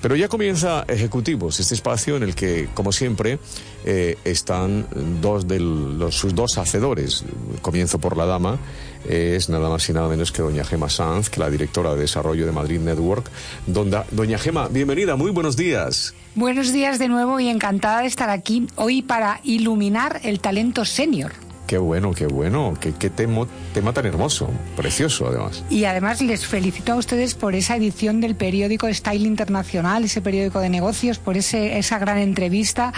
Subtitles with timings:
[0.00, 3.38] Pero ya comienza Ejecutivos, este espacio en el que, como siempre,
[3.84, 4.86] eh, están
[5.20, 7.24] dos de los, sus dos hacedores.
[7.60, 8.58] Comienzo por la dama,
[9.08, 12.46] es nada más y nada menos que doña Gema Sanz, que la directora de desarrollo
[12.46, 13.30] de Madrid Network.
[13.66, 16.14] Donda, doña Gema, bienvenida, muy buenos días.
[16.34, 21.32] Buenos días de nuevo y encantada de estar aquí hoy para iluminar el talento senior.
[21.70, 25.62] Qué bueno, qué bueno, qué, qué tema, tema tan hermoso, precioso además.
[25.70, 30.58] Y además les felicito a ustedes por esa edición del periódico Style Internacional, ese periódico
[30.58, 32.92] de negocios, por ese, esa gran entrevista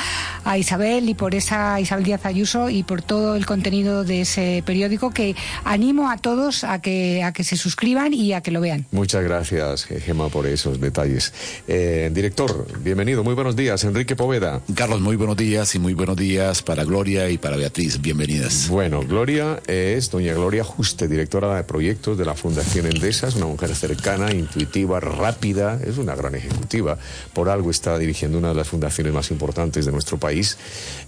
[0.45, 4.63] a Isabel y por esa Isabel Díaz Ayuso y por todo el contenido de ese
[4.65, 8.63] periódico que animo a todos a que, a que se suscriban y a que lo
[8.63, 8.87] vean.
[8.91, 11.35] Muchas gracias, Gema, por esos detalles.
[11.69, 14.63] Eh, director, bienvenido, muy buenos días, Enrique Poveda.
[14.75, 18.62] Carlos, muy buenos días y muy buenos días para Gloria y para Beatriz, bienvenidas.
[18.69, 23.47] Bueno, Gloria es doña Gloria Juste, directora de proyectos de la Fundación Endesa, es una
[23.47, 26.97] mujer cercana, intuitiva, rápida, es una gran ejecutiva.
[27.33, 30.57] Por algo está dirigiendo una de las fundaciones más importantes de nuestro país,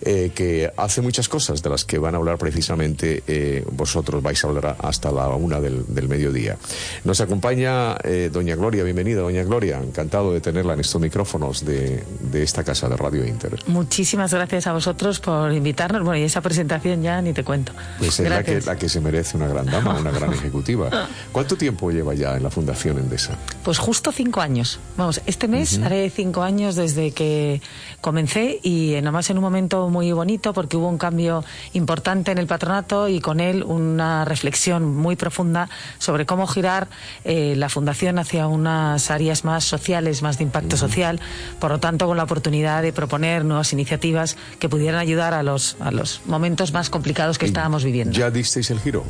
[0.03, 4.43] eh, que hace muchas cosas de las que van a hablar precisamente eh, vosotros, vais
[4.45, 6.57] a hablar hasta la una del, del mediodía.
[7.05, 12.03] Nos acompaña eh, doña Gloria, bienvenida doña Gloria, encantado de tenerla en estos micrófonos de,
[12.21, 13.59] de esta casa de Radio Inter.
[13.67, 16.03] Muchísimas gracias a vosotros por invitarnos.
[16.03, 17.73] Bueno, y esa presentación ya ni te cuento.
[17.99, 21.09] Pues es la que, la que se merece una gran dama, una gran ejecutiva.
[21.33, 23.37] ¿Cuánto tiempo lleva ya en la Fundación Endesa?
[23.63, 24.81] Pues justo cinco años.
[24.97, 27.61] Vamos, este mes haré cinco años desde que
[28.01, 32.39] comencé y eh, nomás en un momento muy bonito porque hubo un cambio importante en
[32.39, 36.89] el patronato y con él una reflexión muy profunda sobre cómo girar
[37.25, 41.21] eh, la Fundación hacia unas áreas más sociales, más de impacto social.
[41.59, 45.77] Por lo tanto, con la oportunidad de proponer nuevas iniciativas que pudieran ayudar a los,
[45.81, 48.13] a los momentos más complicados que estábamos viviendo.
[48.13, 49.05] ¿Ya disteis el giro?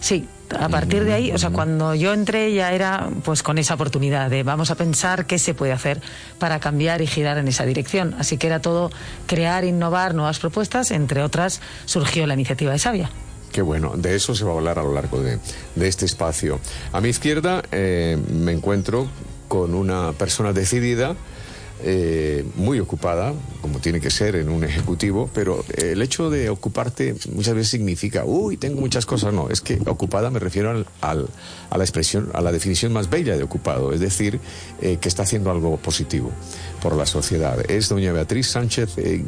[0.00, 0.26] Sí,
[0.58, 4.30] a partir de ahí, o sea, cuando yo entré ya era pues con esa oportunidad
[4.30, 6.00] de vamos a pensar qué se puede hacer
[6.38, 8.14] para cambiar y girar en esa dirección.
[8.18, 8.90] Así que era todo
[9.26, 13.10] crear, innovar nuevas propuestas, entre otras surgió la iniciativa de Sabia.
[13.52, 15.38] Qué bueno, de eso se va a hablar a lo largo de,
[15.74, 16.60] de este espacio.
[16.92, 19.08] A mi izquierda eh, me encuentro
[19.48, 21.16] con una persona decidida,
[21.82, 27.14] eh, muy ocupada, como tiene que ser en un ejecutivo, pero el hecho de ocuparte
[27.32, 29.32] muchas veces significa, uy, tengo muchas cosas.
[29.32, 31.28] No, es que ocupada me refiero al, al,
[31.70, 34.40] a la expresión, a la definición más bella de ocupado, es decir,
[34.80, 36.30] eh, que está haciendo algo positivo
[36.82, 37.58] por la sociedad.
[37.70, 39.22] Es doña Beatriz Sánchez eh,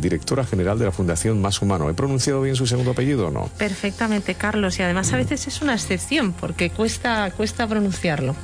[0.00, 1.88] directora general de la Fundación Más Humano.
[1.88, 3.48] ¿He pronunciado bien su segundo apellido o no?
[3.58, 8.34] Perfectamente, Carlos, y además a veces es una excepción porque cuesta, cuesta pronunciarlo.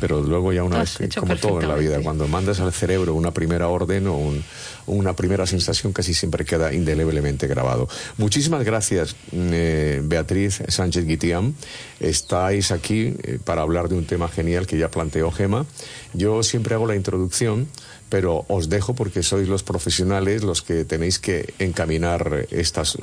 [0.00, 3.14] Pero luego ya una Lo vez, como todo en la vida, cuando mandas al cerebro
[3.14, 4.42] una primera orden o un-
[4.86, 7.88] una primera sensación, casi siempre queda indeleblemente grabado.
[8.18, 11.54] Muchísimas gracias, eh, Beatriz Sánchez Guitián.
[12.00, 15.66] Estáis aquí eh, para hablar de un tema genial que ya planteó Gema.
[16.12, 17.68] Yo siempre hago la introducción,
[18.08, 22.98] pero os dejo porque sois los profesionales los que tenéis que encaminar estos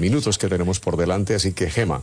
[0.00, 1.34] minutos que tenemos por delante.
[1.34, 2.02] Así que, Gema,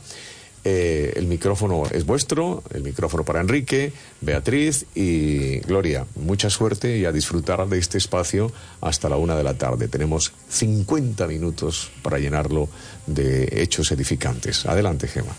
[0.65, 6.05] eh, el micrófono es vuestro, el micrófono para Enrique, Beatriz y Gloria.
[6.15, 9.87] Mucha suerte y a disfrutar de este espacio hasta la una de la tarde.
[9.87, 12.69] Tenemos 50 minutos para llenarlo
[13.07, 14.65] de hechos edificantes.
[14.65, 15.35] Adelante, Gema.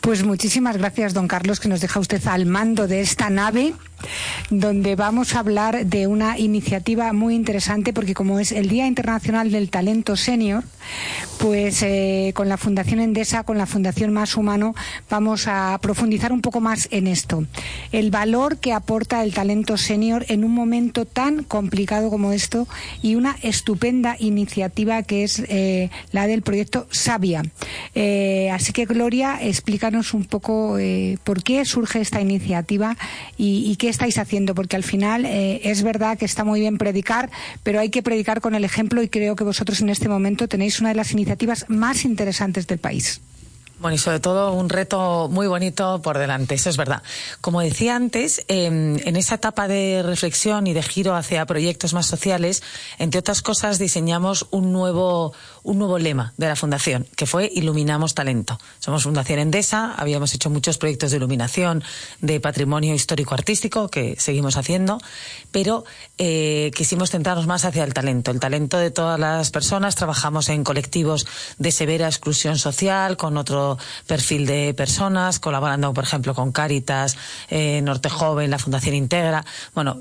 [0.00, 3.74] Pues muchísimas gracias, don Carlos, que nos deja usted al mando de esta nave,
[4.50, 9.50] donde vamos a hablar de una iniciativa muy interesante, porque como es el Día Internacional
[9.50, 10.64] del Talento Senior,
[11.38, 14.74] pues eh, con la Fundación Endesa, con la Fundación Más Humano,
[15.08, 17.44] vamos a profundizar un poco más en esto.
[17.92, 22.66] El valor que aporta el talento senior en un momento tan complicado como esto
[23.02, 27.42] y una estupenda iniciativa que es eh, la del proyecto Sabia.
[27.94, 30.76] Eh, así que, Gloria, explícanos un poco
[31.24, 32.96] por qué surge esta iniciativa
[33.36, 37.30] y qué estáis haciendo, porque al final eh, es verdad que está muy bien predicar,
[37.62, 40.80] pero hay que predicar con el ejemplo y creo que vosotros en este momento tenéis
[40.80, 43.20] una de las iniciativas más interesantes del país.
[43.80, 47.02] Bueno, y sobre todo un reto muy bonito por delante, eso es verdad.
[47.40, 52.04] Como decía antes, eh, en esa etapa de reflexión y de giro hacia proyectos más
[52.04, 52.62] sociales,
[52.98, 58.14] entre otras cosas, diseñamos un nuevo, un nuevo lema de la Fundación, que fue Iluminamos
[58.14, 58.58] Talento.
[58.78, 61.82] Somos Fundación Endesa, habíamos hecho muchos proyectos de iluminación,
[62.20, 64.98] de patrimonio histórico-artístico, que seguimos haciendo,
[65.50, 65.84] pero
[66.18, 69.94] eh, quisimos centrarnos más hacia el talento, el talento de todas las personas.
[69.94, 71.26] Trabajamos en colectivos
[71.58, 77.16] de severa exclusión social, con otro perfil de personas, colaborando, por ejemplo, con Cáritas,
[77.48, 79.44] eh, Norte Joven, la Fundación Integra.
[79.74, 80.00] Bueno,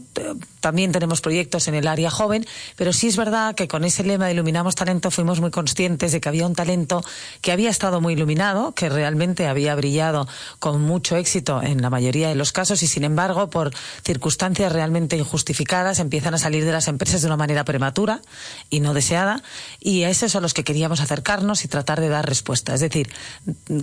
[0.59, 2.45] también tenemos proyectos en el área joven,
[2.75, 6.21] pero sí es verdad que con ese lema de Iluminamos Talento fuimos muy conscientes de
[6.21, 7.03] que había un talento
[7.41, 10.27] que había estado muy iluminado, que realmente había brillado
[10.59, 13.71] con mucho éxito en la mayoría de los casos y, sin embargo, por
[14.03, 18.21] circunstancias realmente injustificadas, empiezan a salir de las empresas de una manera prematura
[18.69, 19.41] y no deseada.
[19.79, 22.73] Y a esos son los que queríamos acercarnos y tratar de dar respuesta.
[22.73, 23.09] Es decir,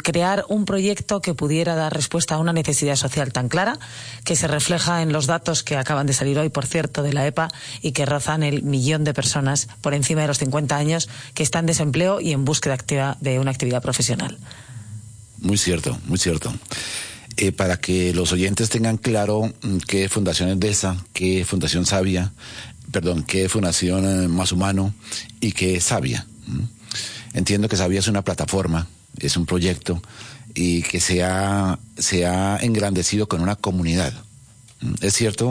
[0.02, 3.78] crear un proyecto que pudiera dar respuesta a una necesidad social tan clara
[4.24, 7.26] que se refleja en los datos que acaban de salir hoy, por cierto, de la
[7.26, 7.48] EPA
[7.80, 11.56] y que rozan el millón de personas por encima de los 50 años que están
[11.61, 14.38] en desempleo y en búsqueda de una actividad profesional.
[15.38, 16.53] Muy cierto, muy cierto.
[17.37, 22.32] Eh, para que los oyentes tengan claro mm, qué Fundación Endesa, qué Fundación Sabia,
[22.91, 24.94] perdón, qué Fundación eh, Más Humano
[25.41, 26.26] y qué Sabia.
[27.35, 28.87] Entiendo que Sabia es una plataforma,
[29.19, 30.02] es un proyecto
[30.55, 34.14] y que se ha, se ha engrandecido con una comunidad.
[35.00, 35.50] ¿Es cierto,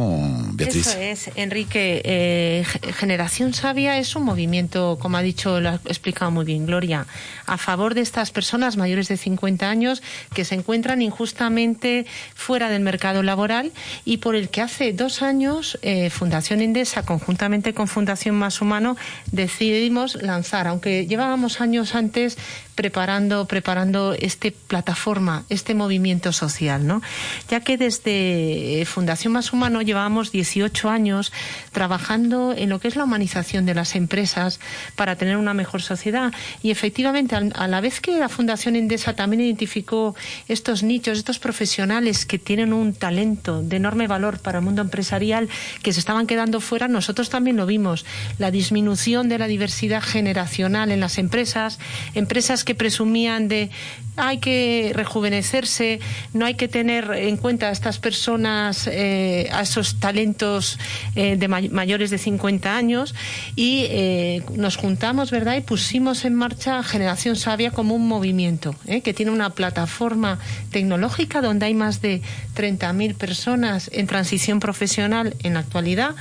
[0.53, 0.85] Beatriz?
[0.85, 2.01] Eso es, Enrique.
[2.05, 2.63] Eh,
[2.93, 7.07] Generación Sabia es un movimiento, como ha dicho, lo ha explicado muy bien Gloria,
[7.47, 10.03] a favor de estas personas mayores de 50 años
[10.35, 12.05] que se encuentran injustamente
[12.35, 13.71] fuera del mercado laboral
[14.05, 18.95] y por el que hace dos años eh, Fundación Indesa, conjuntamente con Fundación Más Humano,
[19.31, 22.37] decidimos lanzar, aunque llevábamos años antes
[22.75, 27.01] preparando, preparando esta plataforma, este movimiento social, ¿no?
[27.49, 31.31] Ya que desde eh, Fundación Más Humano llevábamos 18 años
[31.71, 34.59] trabajando en lo que es la humanización de las empresas
[34.95, 36.33] para tener una mejor sociedad.
[36.61, 40.15] Y efectivamente, a la vez que la Fundación Endesa también identificó
[40.47, 45.47] estos nichos, estos profesionales que tienen un talento de enorme valor para el mundo empresarial,
[45.81, 48.05] que se estaban quedando fuera, nosotros también lo vimos.
[48.37, 51.79] La disminución de la diversidad generacional en las empresas,
[52.13, 53.69] empresas que presumían de
[54.17, 55.99] hay que rejuvenecerse,
[56.33, 60.79] no hay que tener en cuenta a estas personas, eh, a esos talentos
[61.15, 63.13] eh, de mayores de 50 años
[63.55, 65.57] y eh, nos juntamos, ¿verdad?
[65.57, 70.39] Y pusimos en marcha Generación Sabia como un movimiento que tiene una plataforma
[70.71, 72.21] tecnológica donde hay más de
[72.55, 76.15] 30.000 personas en transición profesional en la actualidad,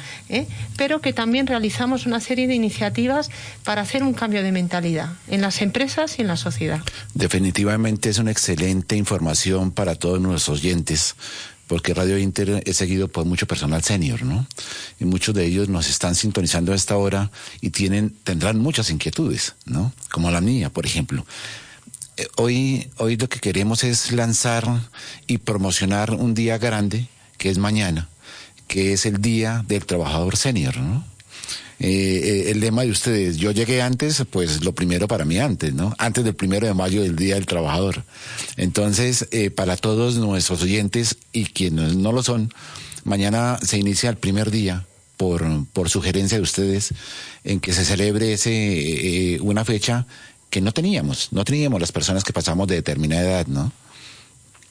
[0.76, 3.30] pero que también realizamos una serie de iniciativas
[3.64, 6.82] para hacer un cambio de mentalidad en las empresas y en sociedad.
[7.14, 11.16] Definitivamente es una excelente información para todos nuestros oyentes
[11.66, 14.46] porque Radio Inter es seguido por mucho personal senior, ¿no?
[15.00, 19.54] Y muchos de ellos nos están sintonizando a esta hora y tienen, tendrán muchas inquietudes,
[19.64, 19.92] ¿no?
[20.10, 21.24] Como la mía, por ejemplo.
[22.16, 24.64] Eh, hoy, hoy lo que queremos es lanzar
[25.26, 27.08] y promocionar un día grande,
[27.38, 28.08] que es mañana,
[28.68, 31.13] que es el Día del Trabajador Senior, ¿no?
[31.80, 31.88] Eh,
[32.46, 35.94] eh, el lema de ustedes, yo llegué antes, pues lo primero para mí antes, ¿no?
[35.98, 38.04] Antes del primero de mayo del Día del Trabajador.
[38.56, 42.52] Entonces, eh, para todos nuestros oyentes y quienes no lo son,
[43.04, 44.86] mañana se inicia el primer día
[45.16, 46.94] por, por sugerencia de ustedes
[47.42, 50.06] en que se celebre ese, una fecha
[50.50, 53.72] que no teníamos, no teníamos las personas que pasamos de determinada edad, ¿no?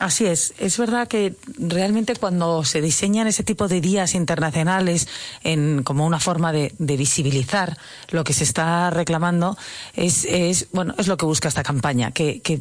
[0.04, 0.54] Así es.
[0.58, 5.08] Es verdad que realmente cuando se diseñan ese tipo de días internacionales
[5.46, 7.78] en, como una forma de, visibilizar
[8.10, 9.58] lo que se está reclamando,
[9.94, 12.60] es, es, bueno, es lo que busca esta campaña, que, que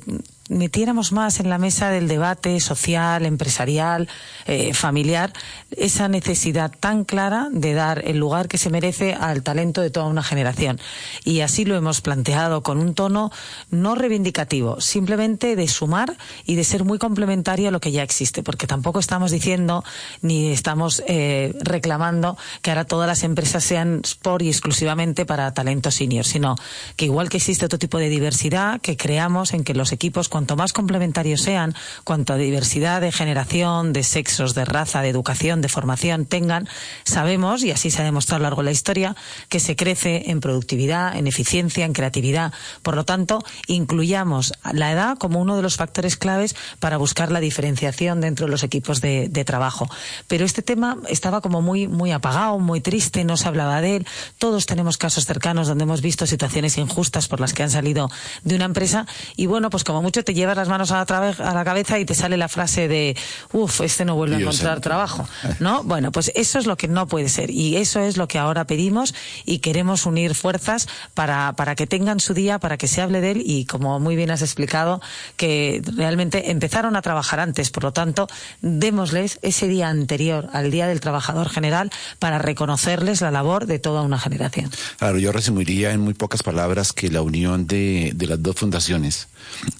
[0.48, 4.08] metiéramos más en la mesa del debate social, empresarial,
[4.46, 5.32] eh, familiar,
[5.70, 10.06] esa necesidad tan clara de dar el lugar que se merece al talento de toda
[10.06, 10.80] una generación.
[11.24, 13.30] Y así lo hemos planteado con un tono
[13.70, 18.42] no reivindicativo, simplemente de sumar y de ser muy complementario a lo que ya existe,
[18.42, 19.84] porque tampoco estamos diciendo
[20.20, 25.90] ni estamos eh, reclamando que ahora todas las empresas sean por y exclusivamente para talento
[25.90, 26.56] senior, sino
[26.96, 30.56] que igual que existe otro tipo de diversidad, que creamos en que los equipos cuanto
[30.56, 31.74] más complementarios sean,
[32.04, 36.66] cuanto diversidad de generación, de sexos, de raza, de educación, de formación tengan,
[37.04, 39.14] sabemos, y así se ha demostrado a lo largo de la historia,
[39.50, 42.54] que se crece en productividad, en eficiencia, en creatividad.
[42.80, 47.40] Por lo tanto, incluyamos la edad como uno de los factores claves para buscar la
[47.40, 49.90] diferenciación dentro de los equipos de, trabajo.
[50.28, 54.06] Pero este tema estaba como muy, muy apagado, muy triste, no se hablaba de él.
[54.38, 58.08] Todos tenemos casos cercanos donde hemos visto situaciones injustas por las que han salido
[58.44, 61.54] de una empresa y bueno, pues como mucho te llevas las manos a la, a
[61.54, 63.16] la cabeza y te sale la frase de,
[63.52, 65.28] uff, este no vuelve a encontrar trabajo,
[65.60, 65.82] ¿no?
[65.82, 68.66] Bueno, pues eso es lo que no puede ser y eso es lo que ahora
[68.66, 69.14] pedimos
[69.44, 73.32] y queremos unir fuerzas para, para que tengan su día, para que se hable de
[73.32, 75.00] él y como muy bien has explicado,
[75.36, 78.28] que realmente empezaron a trabajar antes, por lo tanto,
[78.60, 84.02] démosles ese día anterior al Día del Trabajador General para reconocerles la labor de toda
[84.02, 84.70] una generación.
[84.98, 89.28] Claro, yo resumiría en muy pocas palabras que la unión de, de las dos fundaciones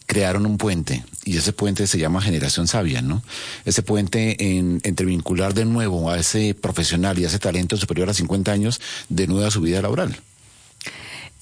[0.06, 3.22] crearon un puente y ese puente se llama Generación Sabia, ¿no?
[3.64, 8.10] Ese puente en, entre vincular de nuevo a ese profesional y a ese talento superior
[8.10, 10.16] a 50 años de nuevo a su vida laboral.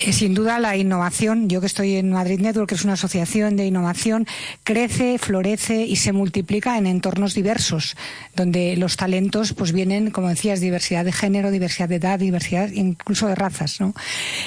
[0.00, 3.56] Eh, sin duda la innovación, yo que estoy en Madrid Network, que es una asociación
[3.56, 4.26] de innovación,
[4.64, 7.96] crece, florece y se multiplica en entornos diversos,
[8.34, 13.26] donde los talentos pues vienen, como decías, diversidad de género, diversidad de edad, diversidad incluso
[13.26, 13.78] de razas.
[13.78, 13.92] ¿no?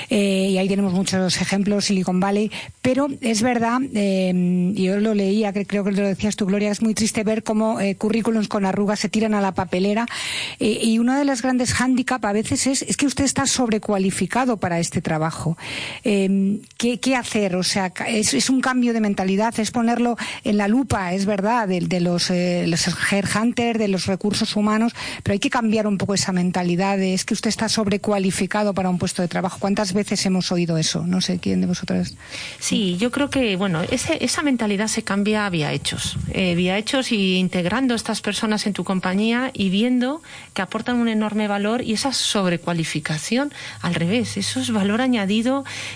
[0.09, 5.53] Eh, y ahí tenemos muchos ejemplos, Silicon Valley, pero es verdad, eh, yo lo leía,
[5.53, 9.09] creo que lo decías tú, Gloria, es muy triste ver cómo currículums con arrugas se
[9.09, 10.07] tiran a la papelera
[10.57, 14.79] y uno de los grandes hándicaps a veces es, es que usted está sobrecualificado para
[14.79, 15.42] este trabajo.
[16.03, 17.55] Em, ¿qué, hacer?
[17.55, 21.99] O sea, es, un cambio de mentalidad, es ponerlo en la lupa, es verdad, de,
[21.99, 26.31] los, eh, los headhunters, de los recursos humanos, pero hay que cambiar un poco esa
[26.31, 29.57] mentalidad es que usted está sobrecualificado para un puesto de trabajo.
[29.59, 31.05] ¿Cuántas veces hemos oído eso?
[31.05, 32.15] No sé quién de vosotras.
[32.59, 36.17] Sí, yo creo que, bueno, esa mentalidad se cambia vía hechos.
[36.31, 40.21] Eh, vía hechos y integrando estas personas en tu compañía y viendo
[40.53, 45.32] que aportan un enorme valor y esa sobrecualificación, al revés, eso es valor añadido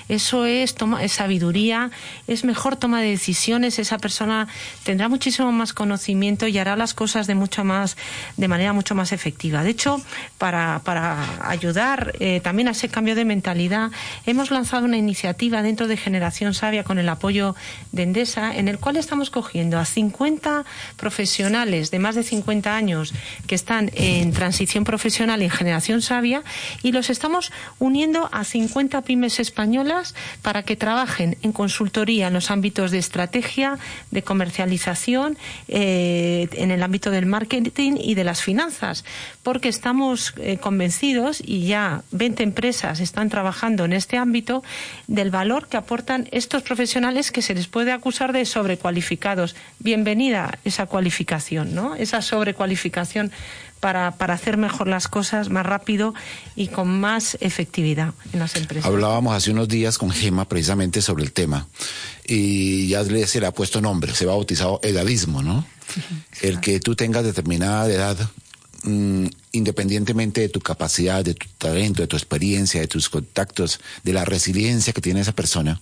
[0.10, 1.92] eso es, toma, sabiduría,
[2.28, 4.48] es mejor toma de decisiones, esa persona
[4.84, 7.98] tendrá muchísimo más conocimiento y hará las cosas de mucho más,
[8.38, 9.64] de manera mucho más efectiva.
[9.64, 10.02] De hecho,
[10.38, 13.92] para, para ayudar eh, también a ese cambio de mentalidad,
[14.26, 17.56] hemos lanzado una iniciativa dentro de Generación Sabia con el apoyo
[17.92, 20.66] de Endesa, en el cual estamos cogiendo a 50
[20.96, 23.14] profesionales de más de 50 años
[23.46, 26.44] que están en transición profesional en Generación Sabia
[26.84, 32.52] y los estamos uniendo a 50 pymes españolas para que trabajen en consultoría en los
[32.52, 33.78] ámbitos de estrategia,
[34.12, 39.06] de comercialización, eh, en el ámbito del marketing y de las finanzas,
[39.44, 44.64] porque estamos eh, convencidos y ya 20 empresas están trabajando en este ámbito
[45.08, 49.56] del valor que aportan estos profesionales que se les puede acusar de sobrecualificados.
[49.80, 51.96] Bienvenida esa cualificación, ¿no?
[51.96, 53.32] Esa sobrecualificación
[53.80, 56.14] para, para hacer mejor las cosas más rápido
[56.56, 58.86] y con más efectividad en las empresas.
[58.86, 61.68] Hablábamos hace unos días con Gema precisamente sobre el tema
[62.26, 65.66] y ya se le ha puesto nombre, se va bautizado edadismo, ¿no?
[66.42, 68.18] El que tú tengas determinada edad
[68.84, 74.14] mm, independientemente de tu capacidad, de tu talento, de tu experiencia, de tus contactos, de
[74.14, 75.80] la resiliencia que tiene esa persona,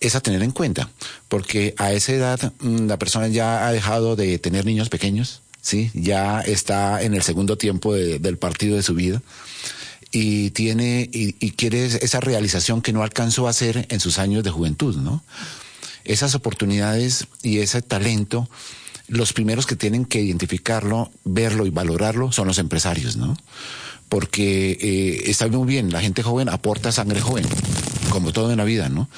[0.00, 0.90] es a tener en cuenta,
[1.28, 5.90] porque a esa edad mm, la persona ya ha dejado de tener niños pequeños, ¿sí?
[5.94, 9.22] Ya está en el segundo tiempo del partido de su vida
[10.12, 14.50] y tiene y, quiere esa realización que no alcanzó a hacer en sus años de
[14.50, 15.24] juventud, ¿no?
[16.04, 18.48] Esas oportunidades y ese talento,
[19.08, 23.34] los primeros que tienen que identificarlo, verlo y valorarlo son los empresarios, ¿no?
[24.10, 27.46] Porque eh, está muy bien, la gente joven aporta sangre joven,
[28.10, 29.08] como todo en la vida, ¿no?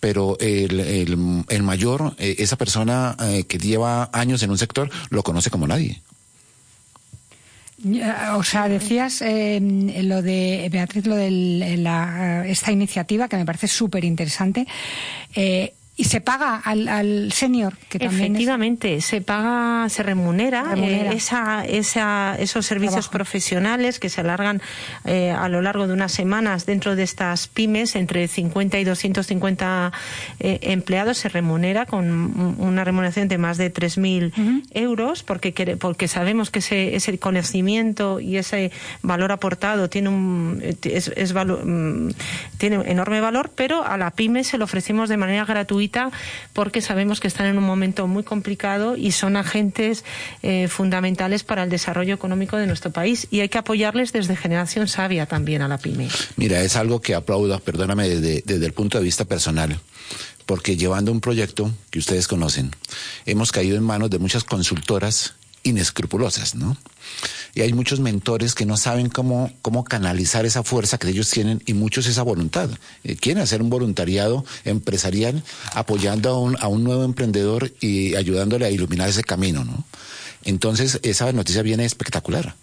[0.00, 5.22] Pero el, el, mayor, eh, esa persona eh, que lleva años en un sector, lo
[5.22, 6.00] conoce como nadie.
[8.34, 9.58] O sea, decías eh,
[10.02, 14.66] lo de Beatriz, lo de esta iniciativa que me parece súper interesante.
[16.00, 21.62] Y se paga al, al senior, que también Efectivamente, se paga, se remunera, eh, esa,
[21.66, 24.62] esa, esos servicios profesionales que se alargan
[25.04, 29.92] eh, a lo largo de unas semanas dentro de estas pymes, entre 50 y 250
[30.38, 36.50] eh, empleados, se remunera con una remuneración de más de 3.000 euros, porque, porque sabemos
[36.50, 42.08] que ese, ese conocimiento y ese valor aportado tiene un, es, es mm,
[42.56, 45.89] tiene enorme valor, pero a la pyme se lo ofrecemos de manera gratuita
[46.52, 50.04] porque sabemos que están en un momento muy complicado y son agentes
[50.42, 54.88] eh, fundamentales para el desarrollo económico de nuestro país y hay que apoyarles desde Generación
[54.88, 56.08] Sabia también a la pyme.
[56.36, 59.78] Mira, es algo que aplaudo, perdóname, desde, desde el punto de vista personal
[60.46, 62.72] porque llevando un proyecto que ustedes conocen,
[63.24, 66.76] hemos caído en manos de muchas consultoras inescrupulosas, ¿no?
[67.54, 71.62] Y hay muchos mentores que no saben cómo, cómo canalizar esa fuerza que ellos tienen
[71.66, 72.70] y muchos esa voluntad.
[73.02, 75.42] Eh, quieren hacer un voluntariado empresarial
[75.74, 79.84] apoyando a un, a un nuevo emprendedor y ayudándole a iluminar ese camino, ¿no?
[80.44, 82.54] Entonces, esa noticia viene espectacular.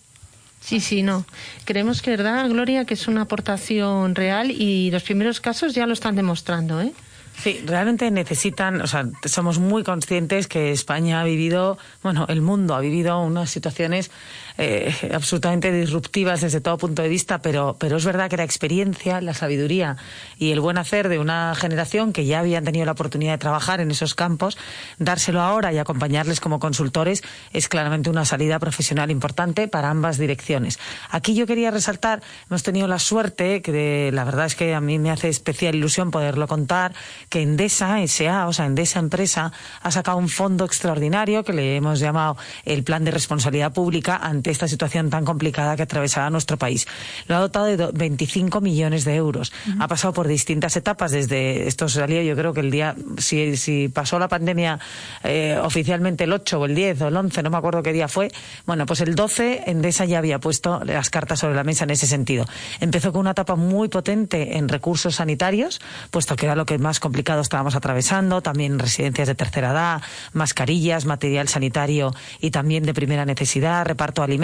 [0.62, 1.25] Sí, sí, no.
[1.66, 5.94] Creemos que, ¿verdad, Gloria, que es una aportación real y los primeros casos ya lo
[5.94, 6.94] están demostrando, ¿eh?
[7.38, 12.74] Sí, realmente necesitan, o sea, somos muy conscientes que España ha vivido, bueno, el mundo
[12.74, 14.10] ha vivido unas situaciones
[14.58, 19.22] eh, absolutamente disruptivas desde todo punto de vista, pero, pero es verdad que la experiencia,
[19.22, 19.98] la sabiduría
[20.38, 23.82] y el buen hacer de una generación que ya habían tenido la oportunidad de trabajar
[23.82, 24.58] en esos campos,
[24.98, 27.24] dárselo ahora y acompañarles como consultores
[27.54, 30.80] es claramente una salida profesional importante para ambas direcciones.
[31.10, 35.00] Aquí yo quería resaltar, hemos tenido la suerte, que la verdad es que a mí
[35.00, 36.94] me hace especial ilusión poderlo contar,
[37.30, 42.00] que Endesa SA, o sea, Endesa Empresa, ha sacado un fondo extraordinario que le hemos
[42.00, 46.88] llamado el Plan de Responsabilidad Pública ante esta situación tan complicada que atravesaba nuestro país.
[47.27, 49.51] Lo ha dotado de 25 millones de euros.
[49.80, 53.89] Ha pasado por distintas etapas desde, esto salió yo creo que el día, si, si
[53.89, 54.80] pasó la pandemia
[55.24, 58.08] eh, oficialmente el 8 o el 10 o el 11, no me acuerdo qué día
[58.08, 58.32] fue,
[58.66, 62.08] bueno, pues el 12 Endesa ya había puesto las cartas sobre la mesa en ese
[62.08, 62.46] sentido.
[62.80, 65.80] Empezó con una etapa muy potente en recursos sanitarios,
[66.12, 70.01] puesto que era lo que más complicado estábamos atravesando, también residencias de tercera edad,
[70.34, 74.37] mascarillas, material sanitario y también de primera necesidad, reparto de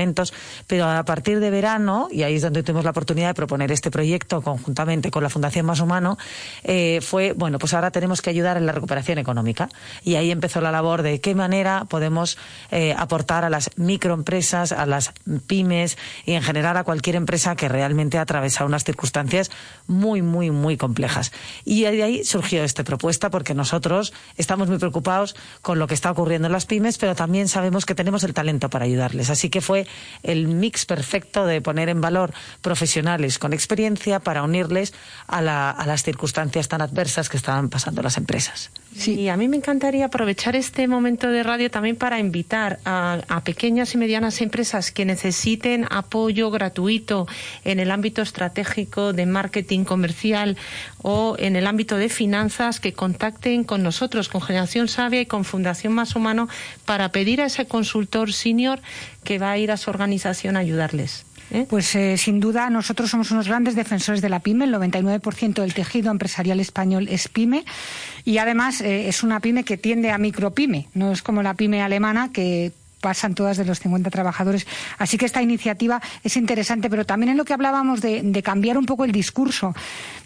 [0.67, 3.91] pero a partir de verano, y ahí es donde tuvimos la oportunidad de proponer este
[3.91, 6.17] proyecto conjuntamente con la Fundación Más Humano,
[6.63, 9.69] eh, fue, bueno, pues ahora tenemos que ayudar en la recuperación económica.
[10.03, 12.37] Y ahí empezó la labor de qué manera podemos
[12.71, 15.13] eh, aportar a las microempresas, a las
[15.47, 19.51] pymes y en general a cualquier empresa que realmente ha atravesado unas circunstancias
[19.87, 21.31] muy, muy, muy complejas.
[21.65, 26.11] Y de ahí surgió esta propuesta porque nosotros estamos muy preocupados con lo que está
[26.11, 29.29] ocurriendo en las pymes, pero también sabemos que tenemos el talento para ayudarles.
[29.29, 29.82] Así que fue
[30.23, 34.93] el mix perfecto de poner en valor profesionales con experiencia para unirles
[35.27, 38.71] a, las circunstancias tan adversas que estaban pasando las empresas.
[38.95, 39.19] Sí.
[39.19, 43.43] Y a mí me encantaría aprovechar este momento de radio también para invitar a, a,
[43.43, 47.27] pequeñas y medianas empresas que necesiten apoyo gratuito
[47.63, 50.57] en el ámbito estratégico de marketing comercial
[51.01, 55.43] o en el ámbito de finanzas que contacten con nosotros, con Generación Sabia y con
[55.43, 56.47] Fundación Más Humano
[56.85, 58.79] para pedir a ese consultor senior
[59.23, 61.25] que va a ir a su organización a ayudarles.
[61.53, 61.67] ¿Eh?
[61.69, 65.75] Pues eh, sin duda nosotros somos unos grandes defensores de la pyme, el 99% del
[65.75, 67.63] tejido empresarial español es pyme.
[68.25, 71.83] Y además eh, es una pyme que tiende a micropyme, no es como la pyme
[71.83, 72.71] alemana que
[73.03, 74.65] pasan todas de los 50 trabajadores.
[74.97, 78.85] Así que esta iniciativa es interesante, pero también en lo que hablábamos de, cambiar un
[78.85, 79.75] poco el discurso.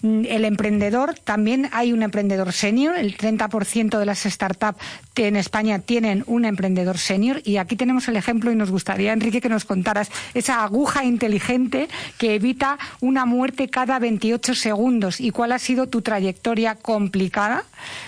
[0.03, 4.77] Mm, el emprendedor, también hay un emprendedor senior, el 30% de las startups
[5.25, 9.41] en España tienen un emprendedor senior y aquí tenemos el ejemplo y nos gustaría, Enrique,
[9.41, 11.87] que nos contaras esa aguja inteligente
[12.19, 17.63] que evita una muerte cada 28 segundos y cuál ha sido tu trayectoria complicada,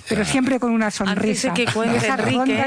[0.07, 1.49] pero siempre con una sonrisa.
[1.49, 2.61] Antes de que cuente Enrique,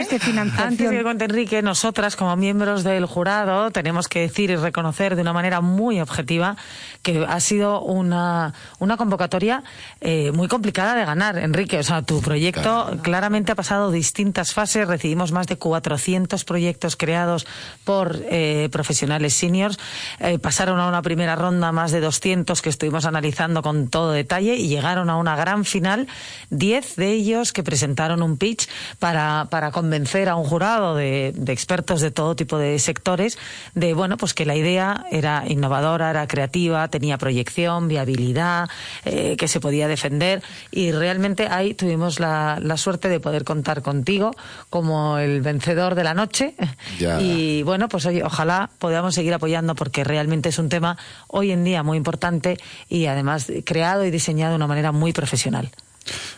[0.58, 4.56] antes de que cuente Enrique, nosotros nosotras, como miembros del jurado, tenemos que decir y
[4.56, 6.56] reconocer de una manera muy objetiva
[7.02, 9.62] que ha sido una, una convocatoria
[10.00, 11.78] eh, muy complicada de ganar, Enrique.
[11.78, 14.88] O sea, tu proyecto claramente ha pasado distintas fases.
[14.88, 17.46] Recibimos más de 400 proyectos creados
[17.84, 19.78] por eh, profesionales seniors.
[20.18, 24.54] Eh, pasaron a una primera ronda más de 200 que estuvimos analizando con todo detalle
[24.54, 26.08] y llegaron a una gran final.
[26.48, 28.66] Diez de ellos que presentaron un pitch
[28.98, 33.38] para, para convencer a un jurado de, de expertos de todo tipo de sectores,
[33.74, 38.68] de bueno, pues que la idea era innovadora, era creativa, tenía proyección, viabilidad,
[39.04, 44.30] eh, que se podía defender y realmente ahí tuvimos la, suerte de poder contar contigo
[44.70, 46.54] como el vencedor de la noche
[47.20, 51.64] y bueno, pues oye, ojalá podamos seguir apoyando porque realmente es un tema hoy en
[51.64, 55.70] día muy importante y además creado y diseñado de una manera muy profesional.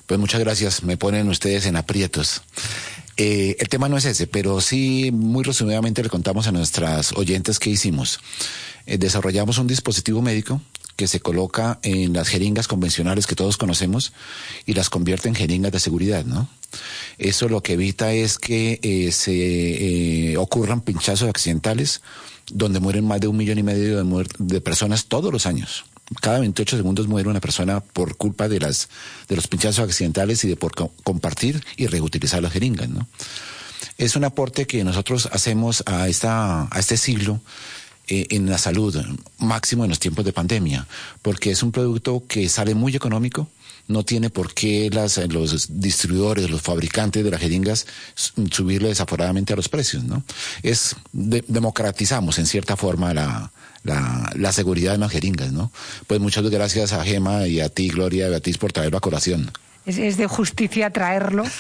[0.06, 2.42] Pues muchas gracias, me ponen ustedes en aprietos.
[3.16, 7.58] Eh, el tema no es ese, pero sí, muy resumidamente le contamos a nuestras oyentes
[7.58, 8.20] qué hicimos.
[8.86, 10.60] Eh, desarrollamos un dispositivo médico
[10.96, 14.12] que se coloca en las jeringas convencionales que todos conocemos
[14.66, 16.48] y las convierte en jeringas de seguridad, ¿no?
[17.18, 22.02] Eso lo que evita es que eh, se ocurran pinchazos accidentales
[22.52, 25.84] donde mueren más de un millón y medio de, de personas todos los años
[26.20, 28.88] cada 28 segundos muere una persona por culpa de las
[29.28, 33.06] de los pinchazos accidentales y de por compartir y reutilizar las jeringas, ¿no?
[33.96, 37.40] Es un aporte que nosotros hacemos a esta a este siglo
[38.06, 38.94] eh, en la salud,
[39.38, 40.86] máximo en los tiempos de pandemia,
[41.22, 43.48] porque es un producto que sale muy económico,
[43.88, 47.86] no tiene por qué las, los distribuidores, los fabricantes de las jeringas
[48.50, 50.22] subirle desaforadamente a los precios, ¿no?
[50.62, 53.52] Es democratizamos en cierta forma la,
[53.84, 55.70] la, la seguridad de las jeringas, ¿no?
[56.06, 59.00] Pues muchas gracias a Gema y a ti, Gloria, y a Beatriz, por traerlo a
[59.00, 59.52] colación.
[59.86, 61.44] Es, de justicia traerlo.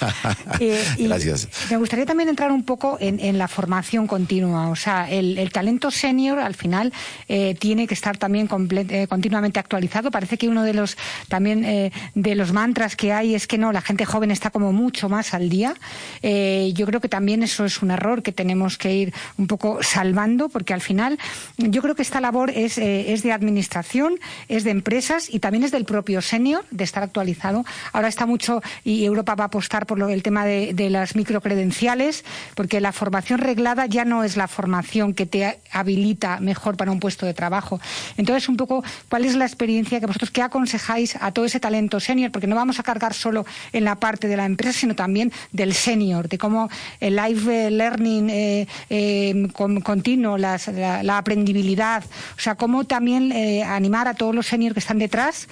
[0.60, 1.48] Eh, Gracias.
[1.70, 4.68] Me gustaría también entrar un poco en, la formación continua.
[4.68, 6.92] O sea, el, talento senior al final
[7.28, 8.48] eh, tiene que estar también
[8.90, 10.10] eh, continuamente actualizado.
[10.10, 10.96] Parece que uno de los
[11.28, 15.08] también de los mantras que hay es que no, la gente joven está como mucho
[15.08, 15.74] más al día.
[16.22, 20.48] yo creo que también eso es un error que tenemos que ir un poco salvando,
[20.48, 21.18] porque al final
[21.56, 25.72] yo creo que esta labor es, es de administración, es de empresas y también es
[25.72, 27.64] del propio senior de estar actualizado.
[27.92, 31.16] Ahora está mucho y Europa va a apostar por lo, el tema de, de las
[31.16, 32.24] microcredenciales,
[32.54, 37.00] porque la formación reglada ya no es la formación que te habilita mejor para un
[37.00, 37.80] puesto de trabajo.
[38.16, 42.00] Entonces, un poco, ¿cuál es la experiencia que vosotros, qué aconsejáis a todo ese talento
[42.00, 42.30] senior?
[42.30, 45.74] Porque no vamos a cargar solo en la parte de la empresa, sino también del
[45.74, 49.48] senior, de cómo el life learning eh, eh,
[49.82, 50.60] continuo, la,
[51.02, 52.04] la, aprendibilidad,
[52.36, 55.48] o sea, cómo también eh, animar a todos los seniors que están detrás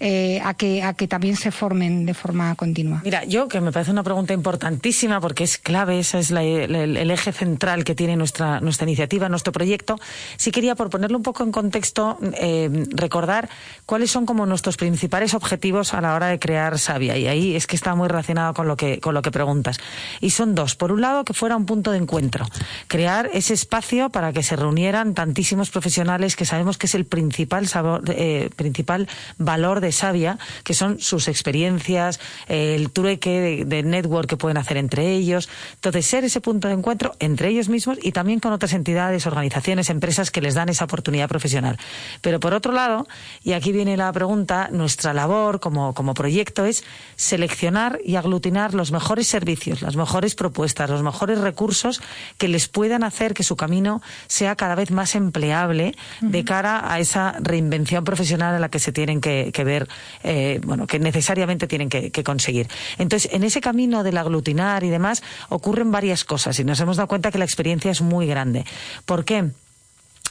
[0.00, 3.02] eh, a, que, a que también se formen de forma continua?
[3.04, 7.32] Mira, yo que me parece una pregunta importantísima porque es clave, ese es el, eje
[7.32, 10.00] central que tiene nuestra, nuestra iniciativa, nuestro proyecto.
[10.36, 13.50] Sí quería, por ponerlo un poco en contexto, eh, recordar
[13.84, 17.18] cuáles son como nuestros principales objetivos a la hora de crear Sabia.
[17.18, 19.78] Y ahí es que está muy relacionado con lo que, con lo que preguntas.
[20.22, 20.76] Y son dos.
[20.76, 22.46] Por un lado, que fuera un punto de encuentro.
[22.88, 27.68] Crear ese espacio para que se reunieran tantísimos profesionales que sabemos que es el principal,
[28.08, 34.58] eh, principal valor de sabia, que son sus experiencias, el trueque de, network que pueden
[34.58, 35.48] hacer entre ellos.
[35.74, 39.90] Entonces, ser ese punto de encuentro entre ellos mismos y también con otras entidades, organizaciones,
[39.90, 41.78] empresas que les dan esa oportunidad profesional.
[42.20, 43.06] Pero por otro lado,
[43.42, 46.84] y aquí viene la pregunta, nuestra labor como, como proyecto es
[47.16, 52.02] seleccionar y aglutinar los mejores servicios, las mejores propuestas, los mejores recursos
[52.38, 56.98] que les puedan hacer que su camino sea cada vez más empleable de cara a
[57.00, 59.79] esa reinvención profesional a la que se tienen que ver
[60.22, 62.68] eh, bueno, que necesariamente tienen que, que, conseguir.
[62.98, 67.08] Entonces, en ese camino del aglutinar y demás, ocurren varias cosas y nos hemos dado
[67.08, 68.64] cuenta que la experiencia es muy grande.
[69.04, 69.50] ¿Por qué?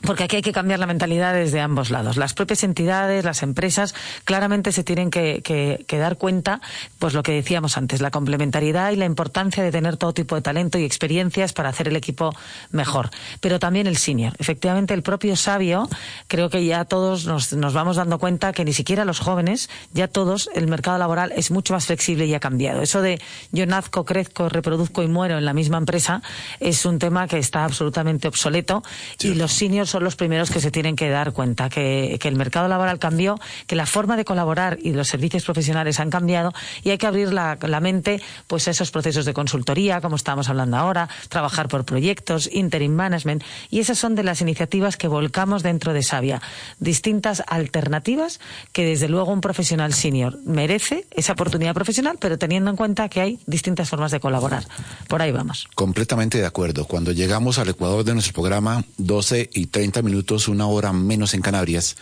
[0.01, 2.15] Porque aquí hay que cambiar la mentalidad desde ambos lados.
[2.15, 6.61] Las propias entidades, las empresas, claramente se tienen que, que, dar cuenta,
[6.99, 10.41] pues lo que decíamos antes, la complementariedad y la importancia de tener todo tipo de
[10.41, 12.33] talento y experiencias para hacer el equipo
[12.71, 13.09] mejor.
[13.41, 14.33] Pero también el senior.
[14.39, 15.89] Efectivamente, el propio sabio,
[16.27, 20.07] creo que ya todos nos, nos vamos dando cuenta que ni siquiera los jóvenes, ya
[20.07, 22.81] todos, el mercado laboral es mucho más flexible y ha cambiado.
[22.81, 23.19] Eso de
[23.51, 26.21] yo nazco, crezco, reproduzco y muero en la misma empresa
[26.61, 28.83] es un tema que está absolutamente obsoleto
[29.19, 32.67] y los seniors son los primeros que se tienen que dar cuenta que, el mercado
[32.67, 36.99] laboral cambió, que la forma de colaborar y los servicios profesionales han cambiado y hay
[36.99, 41.67] que abrir la, mente pues a esos procesos de consultoría, como estamos hablando ahora, trabajar
[41.67, 46.41] por proyectos, interim management y esas son de las iniciativas que volcamos dentro de Sabia.
[46.79, 48.39] Distintas alternativas
[48.73, 53.21] que desde luego un profesional senior merece esa oportunidad profesional, pero teniendo en cuenta que
[53.21, 54.67] hay distintas formas de colaborar.
[55.07, 55.67] Por ahí vamos.
[55.73, 56.85] Completamente de acuerdo.
[56.85, 61.41] Cuando llegamos al Ecuador de nuestro programa, 12 y 30 minutos, una hora menos en
[61.41, 61.95] Canarias,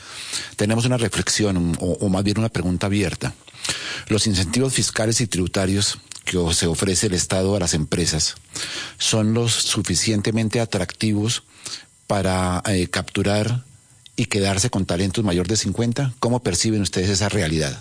[0.55, 3.35] tenemos una reflexión o, más bien una pregunta abierta.
[4.07, 8.33] Los incentivos fiscales y tributarios que se ofrece el Estado a las empresas
[8.97, 11.43] son los suficientemente atractivos
[12.07, 13.63] para eh, capturar
[14.15, 16.15] y quedarse con talentos mayor de 50?
[16.19, 17.79] ¿Cómo perciben ustedes esa realidad?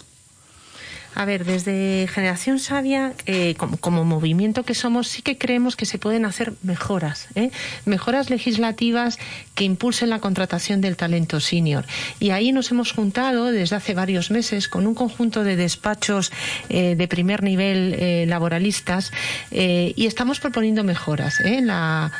[1.16, 5.98] A ver, desde Generación Sabia, eh, como, movimiento que somos, sí que creemos que se
[5.98, 7.50] pueden hacer mejoras, ¿eh?
[7.86, 9.18] mejoras legislativas
[9.54, 11.86] que impulsen la contratación del talento senior.
[12.20, 16.32] Y ahí nos hemos juntado desde hace varios meses con un conjunto de despachos
[16.68, 19.10] eh, de primer nivel laboralistas
[19.50, 22.12] y estamos proponiendo mejoras en la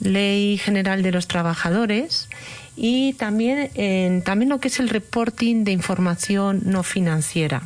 [0.00, 2.28] Ley General de los Trabajadores
[2.76, 7.62] y también en también lo que es el reporting de información no financiera,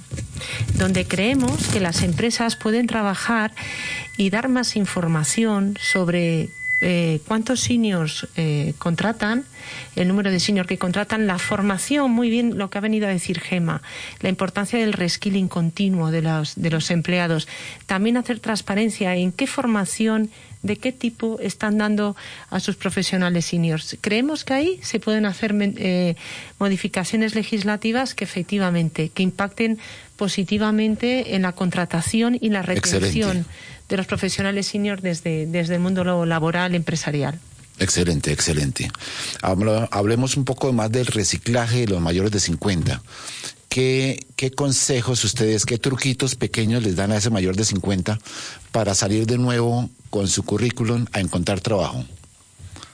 [0.75, 3.53] donde creemos que las empresas pueden trabajar
[4.17, 6.49] y dar más información sobre
[6.83, 9.45] eh, cuántos seniors eh, contratan,
[9.95, 13.11] el número de seniors que contratan, la formación, muy bien lo que ha venido a
[13.11, 13.81] decir Gema,
[14.21, 17.49] la importancia del reskilling continuo de los, de los empleados,
[17.87, 20.31] también hacer transparencia en qué formación
[20.67, 22.17] de qué tipo están dando
[22.51, 23.97] a sus profesionales seniors.
[24.01, 26.17] Creemos que ahí se pueden hacer eh,
[26.59, 29.79] modificaciones legislativas que efectivamente que impacten
[30.17, 33.47] positivamente en la contratación y la retención
[33.89, 37.39] de los profesionales seniors desde, desde el mundo laboral empresarial.
[37.79, 38.91] Excelente, excelente.
[39.43, 43.03] Hablemos un poco más del reciclaje de los mayores de 50.
[43.69, 48.19] ¿Qué, ¿Qué consejos ustedes, qué truquitos pequeños les dan a ese mayor de 50
[48.73, 52.03] para salir de nuevo con su currículum a encontrar trabajo?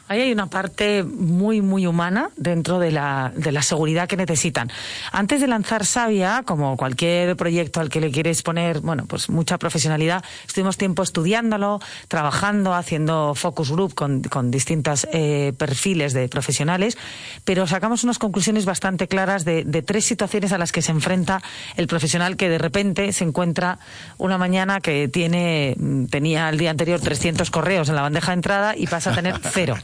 [0.08, 4.70] Ahí hay una parte muy, muy humana dentro de la, de la seguridad que necesitan.
[5.10, 9.58] Antes de lanzar Sabia, como cualquier proyecto al que le quieres poner, bueno, pues mucha
[9.58, 16.98] profesionalidad, estuvimos tiempo estudiándolo, trabajando, haciendo focus group con, con distintos eh, perfiles de profesionales,
[17.44, 21.42] pero sacamos unas conclusiones bastante claras de, de tres situaciones a las que se enfrenta
[21.76, 23.78] el profesional que de repente se encuentra
[24.18, 25.76] una mañana que tiene,
[26.10, 29.40] tenía el día anterior 300 correos en la bandeja de entrada y pasa a tener
[29.52, 29.76] cero.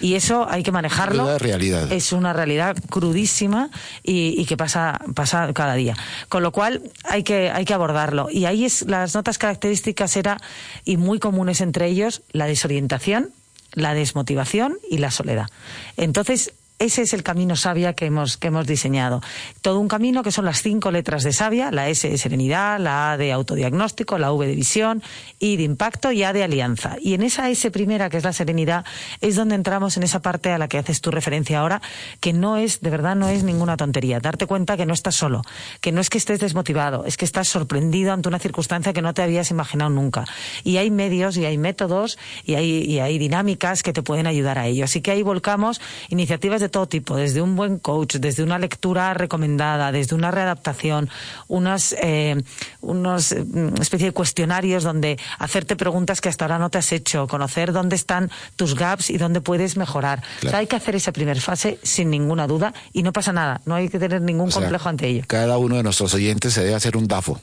[0.00, 1.34] Y eso hay que manejarlo.
[1.34, 1.92] Es realidad.
[1.92, 3.70] Es una realidad crudísima
[4.02, 5.96] y, y, que pasa, pasa cada día.
[6.28, 8.28] Con lo cual hay que, hay que abordarlo.
[8.30, 10.38] Y ahí es, las notas características era,
[10.84, 13.30] y muy comunes entre ellos, la desorientación,
[13.72, 15.48] la desmotivación y la soledad.
[15.96, 16.52] Entonces,
[16.84, 19.22] ese es el camino sabia que hemos, que hemos diseñado.
[19.62, 23.12] Todo un camino que son las cinco letras de sabia, la S de serenidad, la
[23.12, 25.02] A de autodiagnóstico, la V de visión,
[25.38, 26.96] I de impacto y A de alianza.
[27.00, 28.84] Y en esa S primera, que es la serenidad,
[29.22, 31.80] es donde entramos en esa parte a la que haces tu referencia ahora,
[32.20, 34.20] que no es, de verdad, no es ninguna tontería.
[34.20, 35.40] Darte cuenta que no estás solo,
[35.80, 39.14] que no es que estés desmotivado, es que estás sorprendido ante una circunstancia que no
[39.14, 40.26] te habías imaginado nunca.
[40.64, 44.58] Y hay medios y hay métodos y hay, y hay dinámicas que te pueden ayudar
[44.58, 44.84] a ello.
[44.84, 49.14] Así que ahí volcamos iniciativas de todo tipo, desde un buen coach, desde una lectura
[49.14, 51.08] recomendada, desde una readaptación,
[51.46, 52.42] unas, eh,
[52.80, 53.44] unos eh,
[53.80, 57.94] especie de cuestionarios donde hacerte preguntas que hasta ahora no te has hecho, conocer dónde
[57.94, 60.20] están tus gaps y dónde puedes mejorar.
[60.40, 60.48] Claro.
[60.48, 63.60] O sea, hay que hacer esa primera fase sin ninguna duda y no pasa nada,
[63.66, 65.22] no hay que tener ningún o sea, complejo ante ello.
[65.28, 67.40] Cada uno de nuestros oyentes se debe hacer un DAFO.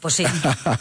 [0.00, 0.24] Pues sí,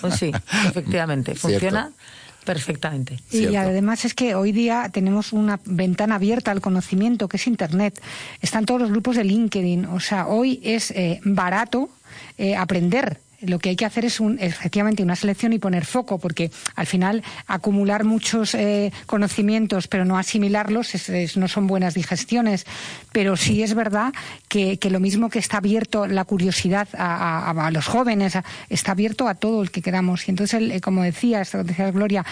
[0.01, 0.31] pues sí,
[0.67, 1.35] efectivamente.
[1.35, 1.91] Funciona.
[1.91, 2.22] Cierto.
[2.45, 3.15] Perfectamente.
[3.31, 3.59] Y Cierto.
[3.59, 8.01] además es que hoy día tenemos una ventana abierta al conocimiento, que es Internet.
[8.41, 9.85] Están todos los grupos de LinkedIn.
[9.85, 11.89] O sea, hoy es eh, barato
[12.37, 16.17] eh, aprender lo que hay que hacer es un, efectivamente una selección y poner foco,
[16.17, 22.65] porque al final acumular muchos eh, conocimientos pero no asimilarlos es, no son buenas digestiones.
[23.11, 24.13] Pero sí es verdad
[24.47, 28.37] que, lo mismo que está abierto la curiosidad a, a, a los jóvenes,
[28.69, 30.27] está abierto a todo el que queramos.
[30.27, 32.25] Y entonces, el, como decías, decía Gloria,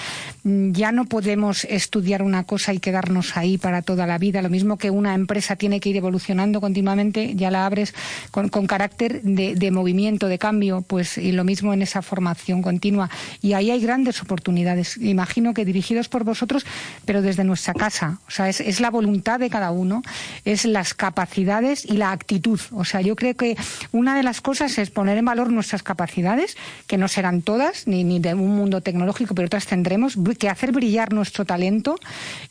[0.43, 4.41] mm, ya no podemos estudiar una cosa y quedarnos ahí para toda la vida.
[4.41, 7.93] Lo mismo que una empresa tiene que ir evolucionando continuamente, ya la abres
[8.32, 12.03] con, con carácter de, de movimiento, de cambio, pues pues y lo mismo en esa
[12.03, 13.09] formación continua.
[13.41, 16.63] Y ahí hay grandes oportunidades imagino que dirigidos por vosotros
[17.05, 18.19] pero desde nuestra casa.
[18.27, 20.03] O sea es, es la voluntad de cada uno
[20.45, 22.59] es las capacidades y la actitud.
[22.71, 23.57] O sea yo creo que
[23.91, 28.03] una de las cosas es poner en valor nuestras capacidades que no serán todas ni,
[28.03, 31.95] ni de un mundo tecnológico pero otras tendremos que hacer brillar nuestro talento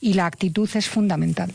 [0.00, 1.52] y la actitud es fundamental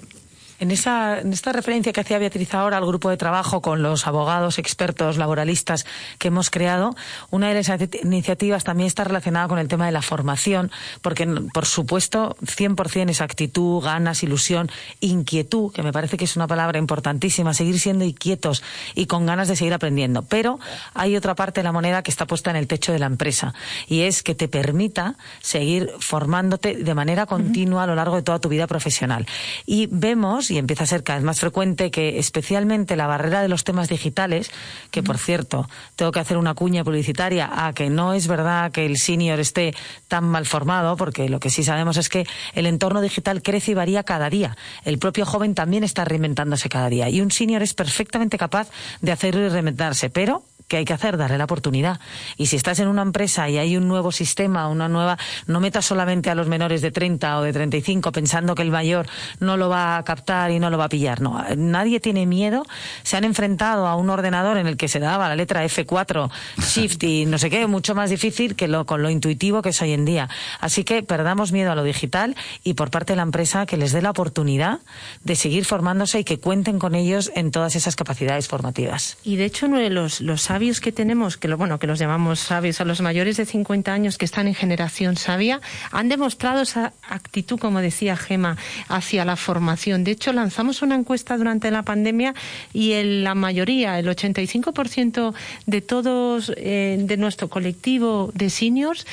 [0.59, 4.07] en, esa, en esta referencia que hacía Beatriz ahora al grupo de trabajo con los
[4.07, 5.85] abogados, expertos, laboralistas
[6.17, 6.95] que hemos creado,
[7.29, 7.71] una de las
[8.03, 13.21] iniciativas también está relacionada con el tema de la formación, porque, por supuesto, 100% es
[13.21, 18.63] actitud, ganas, ilusión, inquietud, que me parece que es una palabra importantísima, seguir siendo inquietos
[18.93, 20.23] y con ganas de seguir aprendiendo.
[20.23, 20.59] Pero
[20.93, 23.53] hay otra parte de la moneda que está puesta en el techo de la empresa,
[23.87, 28.39] y es que te permita seguir formándote de manera continua a lo largo de toda
[28.39, 29.25] tu vida profesional.
[29.65, 33.47] Y vemos y empieza a ser cada vez más frecuente que especialmente la barrera de
[33.47, 34.51] los temas digitales,
[34.91, 38.85] que por cierto, tengo que hacer una cuña publicitaria a que no es verdad que
[38.85, 39.73] el senior esté
[40.07, 43.75] tan mal formado, porque lo que sí sabemos es que el entorno digital crece y
[43.75, 44.57] varía cada día.
[44.83, 48.69] El propio joven también está reinventándose cada día y un senior es perfectamente capaz
[49.01, 51.99] de hacerlo y reinventarse, pero que hay que hacer, darle la oportunidad.
[52.37, 55.85] Y si estás en una empresa y hay un nuevo sistema, una nueva, no metas
[55.85, 59.05] solamente a los menores de 30 o de 35 pensando que el mayor
[59.39, 61.21] no lo va a captar y no lo va a pillar.
[61.21, 62.65] No, nadie tiene miedo.
[63.03, 67.03] Se han enfrentado a un ordenador en el que se daba la letra F4, Shift
[67.03, 69.93] y no sé qué, mucho más difícil que lo, con lo intuitivo que es hoy
[69.93, 70.29] en día.
[70.59, 73.91] Así que perdamos miedo a lo digital y por parte de la empresa que les
[73.91, 74.79] dé la oportunidad
[75.23, 79.17] de seguir formándose y que cuenten con ellos en todas esas capacidades formativas.
[79.23, 82.79] Y de hecho, los, los sabios que tenemos, que lo bueno, que los llamamos sabios,
[82.79, 85.59] a los mayores de 50 años que están en generación sabia,
[85.91, 88.55] han demostrado esa actitud, como decía Gema,
[88.87, 90.05] hacia la formación.
[90.05, 92.35] De hecho, lanzamos una encuesta durante la pandemia
[92.71, 95.33] y en la mayoría, el 85%
[95.65, 99.05] de todos, eh, de nuestro colectivo de seniors,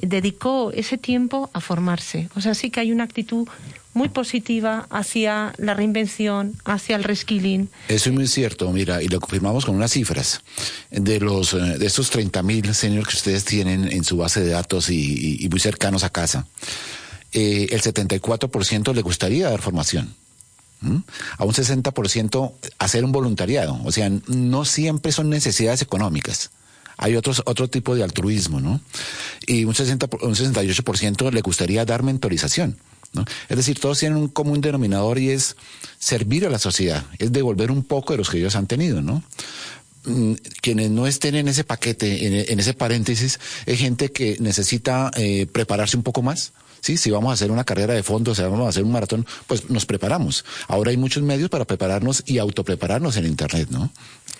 [0.00, 2.30] dedicó ese tiempo a formarse.
[2.36, 3.46] O sea, sí que hay una actitud
[3.96, 7.70] muy positiva hacia la reinvención, hacia el reskilling.
[7.88, 10.42] Eso es muy cierto, mira, y lo confirmamos con unas cifras.
[10.90, 15.48] De los de estos 30.000 seniors que ustedes tienen en su base de datos y,
[15.50, 16.46] muy cercanos a casa,
[17.32, 20.14] eh, el 74% le gustaría dar formación.
[21.38, 23.80] A un 60% hacer un voluntariado.
[23.84, 26.50] O sea, no siempre son necesidades económicas
[26.98, 28.80] hay otros, otro tipo de altruismo, ¿no?
[29.46, 32.78] Y un, 60, un 68% le gustaría dar mentorización.
[33.48, 35.56] Es decir, todos tienen un común denominador y es
[35.98, 39.22] servir a la sociedad, es devolver un poco de los que ellos han tenido, ¿no?
[40.04, 45.46] Mm, quienes no estén en ese paquete, en, ese paréntesis, es gente que necesita eh,
[45.46, 46.96] prepararse un poco más, ¿sí?
[46.96, 49.68] Si vamos a hacer una carrera de fondo, si vamos a hacer un maratón, pues
[49.68, 50.44] nos preparamos.
[50.68, 53.90] Ahora hay muchos medios para prepararnos y autoprepararnos en Internet, ¿no?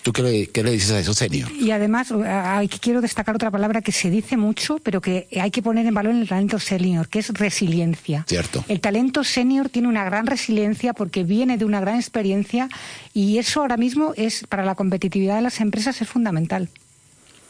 [0.07, 1.51] ¿Tú qué le, dices a eso, senior?
[1.51, 2.15] Y además,
[2.81, 6.15] quiero destacar otra palabra que se dice mucho, pero que hay que poner en valor
[6.15, 8.25] en el talento senior, que es resiliencia.
[8.29, 8.65] Cierto.
[8.69, 12.69] El talento senior tiene una gran resiliencia porque viene de una gran experiencia
[13.15, 16.69] y eso ahora mismo es para la competitividad de las empresas es fundamental.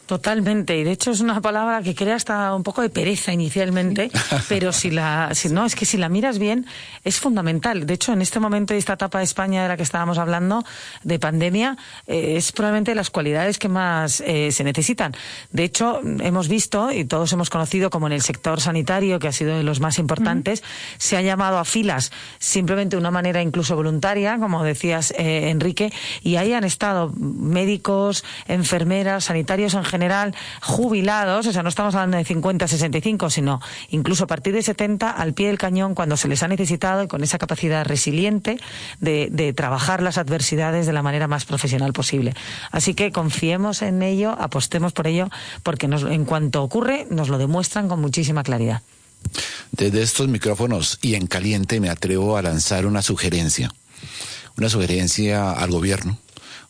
[0.07, 4.09] Totalmente, y de hecho es una palabra que crea hasta un poco de pereza inicialmente,
[4.49, 6.65] pero si la, si no, es que si la miras bien
[7.03, 7.85] es fundamental.
[7.85, 10.63] De hecho, en este momento y esta etapa de España de la que estábamos hablando,
[11.03, 15.13] de pandemia, eh, es probablemente las cualidades que más eh, se necesitan.
[15.51, 19.33] De hecho, hemos visto, y todos hemos conocido como en el sector sanitario, que ha
[19.33, 20.63] sido de los más importantes,
[20.97, 25.91] se ha llamado a filas simplemente de una manera incluso voluntaria, como decías, eh, Enrique,
[26.23, 31.95] y ahí han estado médicos, enfermeras, sanitarios en general, general jubilados, o sea, no estamos
[31.95, 36.17] hablando de 50, 65, sino incluso a partir de 70 al pie del cañón cuando
[36.17, 38.59] se les ha necesitado y con esa capacidad resiliente
[38.99, 42.35] de, trabajar las adversidades de la manera más profesional posible.
[42.71, 45.29] Así que confiemos en ello, apostemos por ello,
[45.63, 48.81] porque en cuanto ocurre nos lo demuestran con muchísima claridad.
[49.71, 53.73] Desde estos micrófonos y en caliente me atrevo a lanzar una sugerencia,
[54.57, 56.19] una sugerencia al gobierno,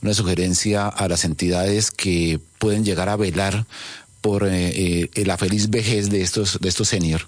[0.02, 3.66] una sugerencia a las entidades que pueden llegar a velar
[4.22, 7.28] por eh, eh, la feliz vejez de estos de estos senior.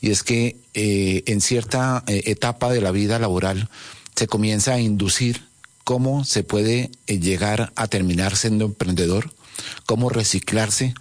[0.00, 3.68] Y es que eh, en cierta etapa de la vida laboral
[4.14, 5.42] se comienza a inducir
[5.84, 9.30] cómo se puede llegar a terminar siendo emprendedor
[9.86, 10.94] cómo reciclarse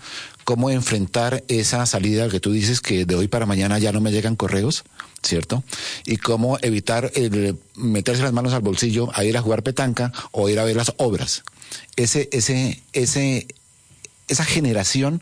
[0.47, 4.13] cómo enfrentar esa salida que tú dices que de hoy para mañana ya no me
[4.13, 4.85] llegan correos
[5.21, 5.61] ¿cierto?
[6.05, 7.11] Y cómo evitar
[7.75, 10.93] meterse las manos al bolsillo a ir a jugar petanca o ir a ver las
[10.95, 11.43] obras.
[11.97, 13.47] Ese, ese, ese,
[14.29, 15.21] esa generación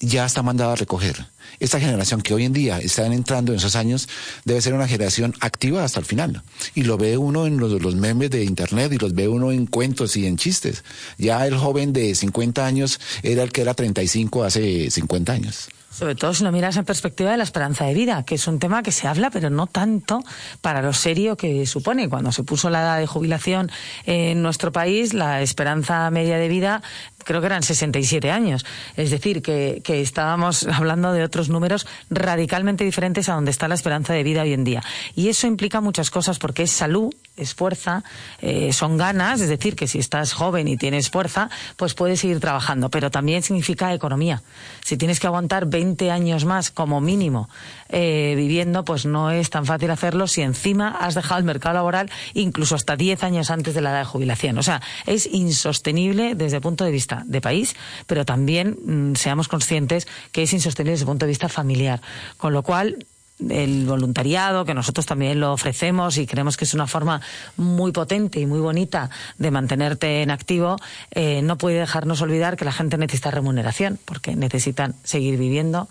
[0.00, 1.26] ya está mandada a recoger.
[1.60, 4.08] Esta generación que hoy en día están entrando en esos años
[4.44, 6.42] debe ser una generación activa hasta el final.
[6.74, 9.66] Y lo ve uno en los, los, memes de internet y los ve uno en
[9.66, 10.84] cuentos y en chistes.
[11.18, 15.68] Ya el joven de 50 años era el que era 35 hace 50 años.
[15.96, 18.58] Sobre todo si lo miras en perspectiva de la esperanza de vida, que es un
[18.58, 20.22] tema que se habla, pero no tanto
[20.60, 22.10] para lo serio que supone.
[22.10, 23.70] Cuando se puso la edad de jubilación
[24.04, 26.82] en nuestro país, la esperanza media de vida
[27.24, 28.66] creo que eran 67 años.
[28.98, 34.12] Es decir, que, estábamos hablando de otros números radicalmente diferentes a donde está la esperanza
[34.12, 34.82] de vida hoy en día.
[35.14, 38.02] Y eso implica muchas cosas porque es salud, es fuerza,
[38.40, 42.40] eh, son ganas, es decir, que si estás joven y tienes fuerza, pues puedes seguir
[42.40, 44.42] trabajando, pero también significa economía.
[44.84, 47.48] Si tienes que aguantar 20 años más como mínimo
[47.88, 52.10] eh, viviendo, pues no es tan fácil hacerlo si encima has dejado el mercado laboral
[52.34, 54.58] incluso hasta 10 años antes de la edad de jubilación.
[54.58, 59.48] O sea, es insostenible desde el punto de vista de país, pero también mm, seamos
[59.48, 62.00] conscientes que es insostenible desde el punto de vista familiar.
[62.36, 63.06] Con lo cual,
[63.48, 67.20] el voluntariado, que nosotros también lo ofrecemos y creemos que es una forma
[67.56, 70.76] muy potente y muy bonita de mantenerte en activo,
[71.10, 75.88] eh, no puede dejarnos olvidar que la gente necesita remuneración, porque necesitan seguir viviendo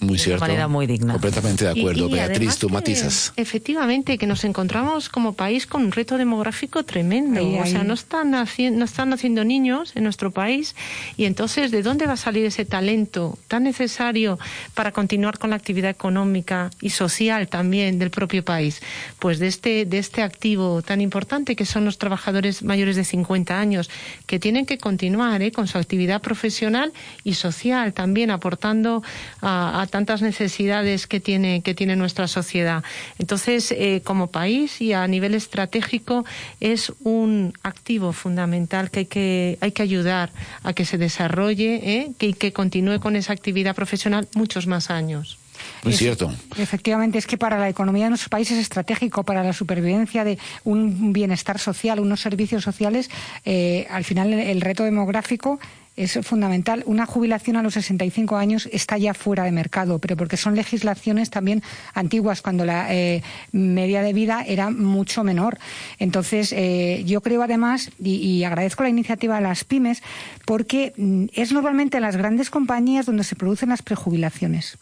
[0.00, 0.44] muy cierto.
[0.44, 1.12] de manera muy digna.
[1.12, 2.08] Completamente de acuerdo.
[2.08, 3.32] Beatriz, tú matizas.
[3.36, 7.46] Efectivamente, que nos encontramos como país con un reto demográfico tremendo.
[7.60, 10.74] O sea, no están, no están naciendo niños en nuestro país
[11.16, 14.38] y entonces, ¿de dónde va a salir ese talento tan necesario
[14.74, 18.80] para continuar con la actividad económica y social también del propio país?
[19.18, 23.58] Pues de este, de este activo tan importante que son los trabajadores mayores de 50
[23.58, 23.90] años,
[24.26, 25.52] que tienen que continuar ¿eh?
[25.52, 26.92] con su actividad profesional
[27.24, 29.02] y social también, aportando
[29.40, 32.84] a, a tantas necesidades que tiene, que tiene nuestra sociedad.
[33.18, 36.24] Entonces, eh, como país y a nivel estratégico,
[36.60, 40.30] es un activo fundamental que hay que, hay que ayudar
[40.62, 42.12] a que se desarrolle ¿eh?
[42.20, 45.39] y que continúe con esa actividad profesional muchos más años.
[45.84, 46.32] Es cierto.
[46.56, 50.38] Efectivamente, es que para la economía de nuestros países es estratégico, para la supervivencia de
[50.64, 53.10] un bienestar social, unos servicios sociales,
[53.44, 55.58] eh, al final el reto demográfico
[55.96, 56.82] es fundamental.
[56.86, 61.30] Una jubilación a los 65 años está ya fuera de mercado, pero porque son legislaciones
[61.30, 61.62] también
[61.94, 65.58] antiguas, cuando la eh, media de vida era mucho menor.
[65.98, 70.02] Entonces, eh, yo creo además, y, agradezco la iniciativa de las pymes,
[70.46, 74.78] porque mm, es normalmente en las grandes compañías donde se producen las prejubilaciones.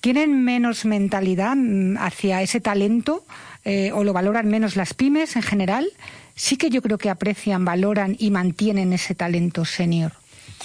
[0.00, 3.24] ¿Tienen menos mentalidad mm, hacia ese talento
[3.64, 5.88] eh, o lo valoran menos las pymes en general?
[6.34, 10.12] Sí que yo creo que aprecian, valoran y mantienen ese talento senior.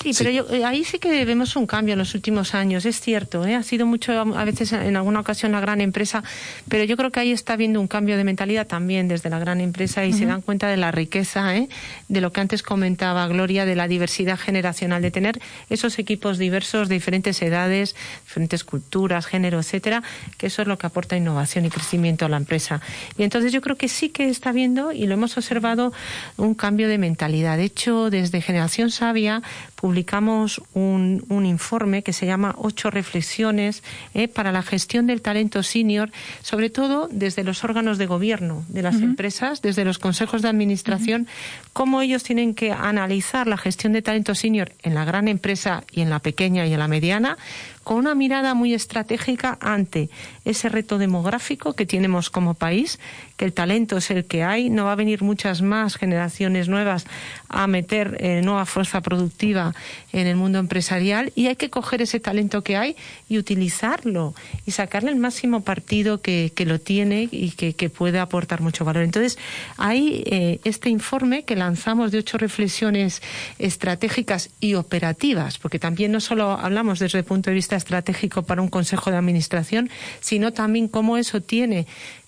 [0.02, 3.00] Sí, pero yo, eh, ahí sí que vemos un cambio en los últimos años, es
[3.00, 3.56] cierto, ¿eh?
[3.56, 6.24] ha sido mucho a veces en alguna ocasión la gran empresa,
[6.68, 9.62] pero yo creo que ahí está habiendo un cambio de mentalidad también desde la gran
[9.62, 11.70] empresa y se dan cuenta de la riqueza, ¿eh?
[12.10, 16.90] de lo que antes comentaba Gloria, de la diversidad generacional, de tener esos equipos diversos
[16.90, 17.96] de diferentes edades,
[18.26, 20.04] diferentes culturas, género, etcétera,
[20.38, 22.82] que eso es lo que aporta innovación y crecimiento a la empresa.
[23.18, 25.94] Y entonces yo creo que sí que está viendo y lo hemos observado
[26.38, 27.58] un cambio de mentalidad.
[27.58, 29.42] De hecho, desde Generación Sabia
[29.86, 33.84] publicamos un, informe que se llama Ocho reflexiones
[34.16, 36.10] eh, para la gestión del talento senior,
[36.42, 41.28] sobre todo desde los órganos de gobierno de las empresas, desde los consejos de administración,
[41.72, 46.02] cómo ellos tienen que analizar la gestión de talento senior en la gran empresa y
[46.02, 47.38] en la pequeña y en la mediana,
[47.86, 50.10] con una mirada muy estratégica ante
[50.44, 53.00] ese reto demográfico que tenemos como país,
[53.38, 57.06] que el talento es el que hay, no va a venir muchas más generaciones nuevas
[57.48, 59.76] a meter eh, nueva fuerza productiva
[60.14, 62.96] en el mundo empresarial y hay que coger ese talento que hay
[63.30, 64.34] y utilizarlo
[64.66, 69.04] y sacarle el máximo partido que, lo tiene y que, puede aportar mucho valor.
[69.04, 69.38] Entonces,
[69.78, 73.22] hay eh, este informe que lanzamos de ocho reflexiones
[73.60, 78.62] estratégicas y operativas, porque también no solo hablamos desde el punto de vista estratégico para
[78.62, 81.86] un consejo de administración, sino también cómo eso tiene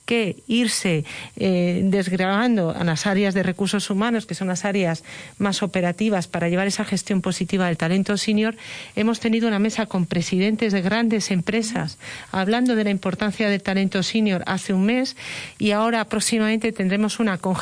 [0.08, 1.04] que irse
[1.36, 5.04] eh, desgrabando a las áreas de recursos humanos, que son las áreas
[5.38, 8.56] más operativas para llevar esa gestión positiva del talento senior,
[8.96, 11.98] hemos tenido una mesa con presidentes de grandes empresas
[12.32, 15.18] hablando de la importancia del talento senior hace un mes
[15.60, 17.56] y ahora próximamente tendremos una con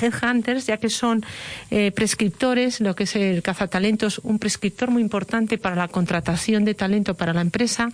[0.00, 1.24] headhunters, ya que son
[1.70, 6.74] eh, prescriptores, lo que es el cazatalentos, un prescriptor muy importante para la contratación de
[6.74, 7.90] talento para la empresa.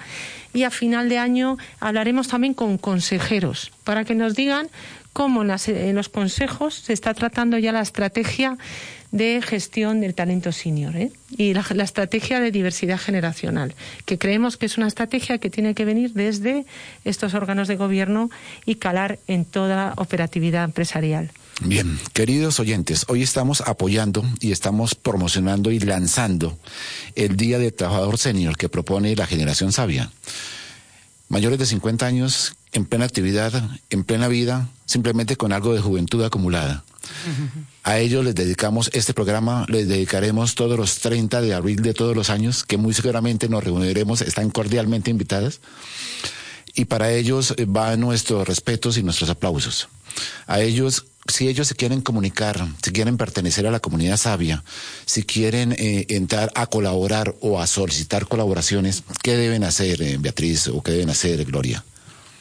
[0.52, 4.68] Y a final de año hablaremos también con consejeros para que nos digan
[5.14, 8.58] cómo en, los consejos se está tratando ya la estrategia
[9.12, 11.12] de gestión del talento senior ¿eh?
[11.30, 13.74] y la, la, estrategia de diversidad generacional,
[14.06, 16.66] que creemos que es una estrategia que tiene que venir desde
[17.04, 18.28] estos órganos de gobierno
[18.66, 21.30] y calar en toda operatividad empresarial.
[21.60, 26.58] Bien, queridos oyentes, hoy estamos apoyando y estamos promocionando y lanzando
[27.14, 30.10] el Día de Trabajador Senior que propone la generación sabia.
[31.28, 33.52] Mayores de 50 años, en plena actividad,
[33.88, 36.84] en plena vida, simplemente con algo de juventud acumulada.
[37.84, 42.16] A ellos les dedicamos este programa, les dedicaremos todos los 30 de abril de todos
[42.16, 45.60] los años, que muy seguramente nos reuniremos, están cordialmente invitadas.
[46.74, 49.88] Y para ellos van nuestros respetos y nuestros aplausos.
[50.46, 54.64] A ellos si ellos se quieren comunicar, si quieren pertenecer a la comunidad sabia,
[55.06, 60.68] si quieren eh, entrar a colaborar o a solicitar colaboraciones, ¿qué deben hacer, eh, Beatriz,
[60.68, 61.84] o qué deben hacer, Gloria?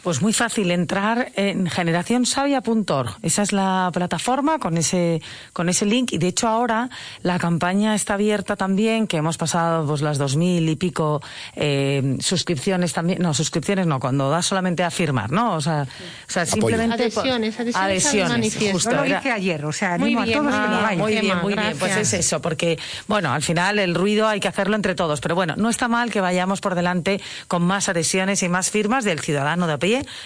[0.03, 3.17] Pues muy fácil entrar en generacionsavia.org.
[3.21, 5.21] Esa es la plataforma con ese
[5.53, 6.11] con ese link.
[6.11, 6.89] Y de hecho ahora
[7.21, 11.21] la campaña está abierta también, que hemos pasado pues las dos mil y pico
[11.55, 15.53] eh, suscripciones también, no suscripciones no, cuando da solamente a firmar, ¿no?
[15.55, 18.91] O sea, o sea simplemente adhesiones, adhesiones, justo.
[18.91, 21.95] lo dije ayer, o sea, muy bien, a todos que Muy bien, muy bien, pues
[21.95, 22.77] es eso, porque
[23.07, 26.11] bueno, al final el ruido hay que hacerlo entre todos, pero bueno, no está mal
[26.11, 29.77] que vayamos por delante con más adhesiones y más firmas del ciudadano de a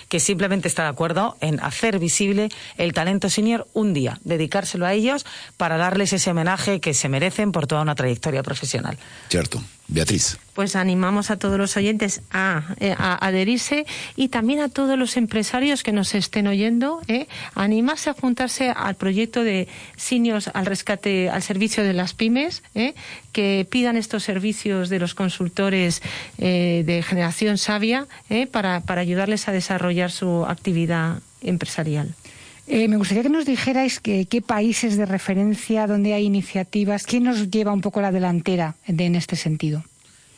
[0.10, 4.94] que simplemente está de acuerdo en hacer visible el talento senior un día, dedicárselo a
[4.94, 5.26] ellos
[5.58, 8.98] para darles ese homenaje que se merecen por toda una trayectoria profesional.
[9.30, 9.62] Cierto.
[9.90, 10.38] Beatriz.
[10.54, 13.86] Pues animamos a todos los oyentes a, eh, adherirse
[14.16, 18.96] y también a todos los empresarios que nos estén oyendo, eh, animarse a juntarse al
[18.96, 22.96] proyecto de Seniors al rescate, al servicio de las pymes, eh,
[23.32, 26.02] que pidan estos servicios de los consultores
[26.38, 28.08] eh, de generación sabia
[28.52, 32.14] para, para ayudarles a desarrollar su actividad empresarial.
[32.68, 37.72] Me gustaría que nos dijerais qué países de referencia, dónde hay iniciativas, quién nos lleva
[37.72, 39.84] un poco la delantera en este sentido.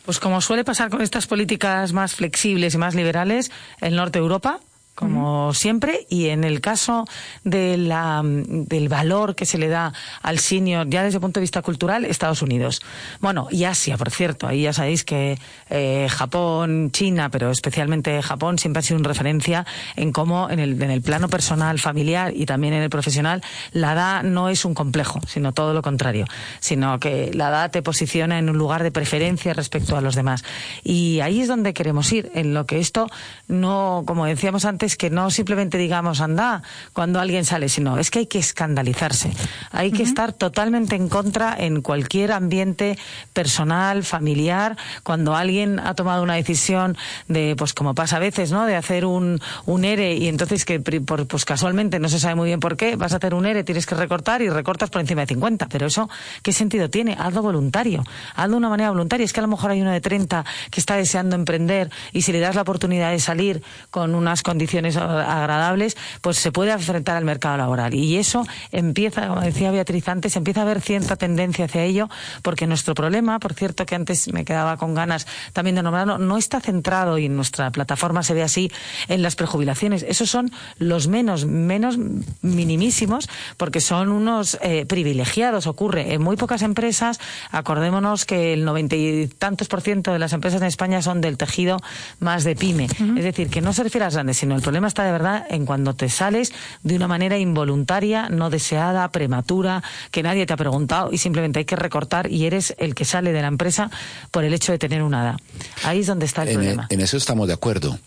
[0.06, 3.52] Pues como suele pasar con estas políticas más flexibles y más liberales,
[3.82, 4.60] el norte de Europa,
[5.00, 7.08] como siempre, y en el caso
[7.46, 11.44] de la, del valor que se le da al senior, ya desde el punto de
[11.44, 12.82] vista cultural, Estados Unidos.
[13.22, 15.40] Bueno, y Asia, por cierto, ahí ya sabéis que
[15.70, 20.82] eh, Japón, China, pero especialmente Japón, siempre ha sido una referencia en cómo en el,
[20.82, 23.42] en el plano personal, familiar y también en el profesional,
[23.72, 26.26] la edad no es un complejo, sino todo lo contrario,
[26.60, 30.44] sino que la edad te posiciona en un lugar de preferencia respecto a los demás.
[30.84, 33.08] Y ahí es donde queremos ir, en lo que esto
[33.48, 36.64] no, como decíamos antes, es que no simplemente digamos anda
[36.94, 39.32] cuando alguien sale, sino es que hay que escandalizarse.
[39.72, 42.98] Hay que estar totalmente en contra en cualquier ambiente
[43.34, 48.66] personal, familiar, cuando alguien ha tomado una decisión de, pues como pasa a veces, ¿no?
[48.66, 52.48] De hacer un, un ERE y entonces que por, pues casualmente no se sabe muy
[52.48, 55.22] bien por qué, vas a hacer un ERE, tienes que recortar y recortas por encima
[55.22, 55.68] de 50.
[55.70, 56.10] Pero eso,
[56.42, 57.16] ¿qué sentido tiene?
[57.20, 58.04] Hazlo voluntario.
[58.36, 59.24] Hazlo de una manera voluntaria.
[59.24, 62.32] Es que a lo mejor hay uno de 30 que está deseando emprender y si
[62.32, 63.62] le das la oportunidad de salir
[63.92, 67.94] con unas condiciones agradables, pues se puede enfrentar al mercado laboral.
[67.94, 72.10] Y eso empieza, como decía Beatriz antes, empieza a haber cierta tendencia hacia ello,
[72.42, 76.38] porque nuestro problema, por cierto que antes me quedaba con ganas también de nombrarlo, no
[76.38, 78.72] está centrado, y en nuestra plataforma se ve así,
[79.08, 80.04] en las prejubilaciones.
[80.04, 81.98] Esos son los menos, menos
[82.42, 85.68] minimísimos, porque son unos eh, privilegiados.
[85.68, 87.20] Ocurre en muy pocas empresas,
[87.52, 91.38] acordémonos que el noventa y tantos por ciento de las empresas en España son del
[91.38, 91.78] tejido
[92.20, 92.86] más de pyme.
[92.86, 95.46] Es decir, que no se refiere a las grandes, sino el problema está de verdad
[95.50, 96.52] en cuando te sales
[96.84, 99.82] de una manera involuntaria, no deseada, prematura,
[100.12, 103.32] que nadie te ha preguntado y simplemente hay que recortar y eres el que sale
[103.32, 103.90] de la empresa
[104.32, 105.38] por el hecho de tener una edad.
[105.86, 106.88] Ahí es donde está el problema.
[106.90, 107.98] En eso estamos de acuerdo,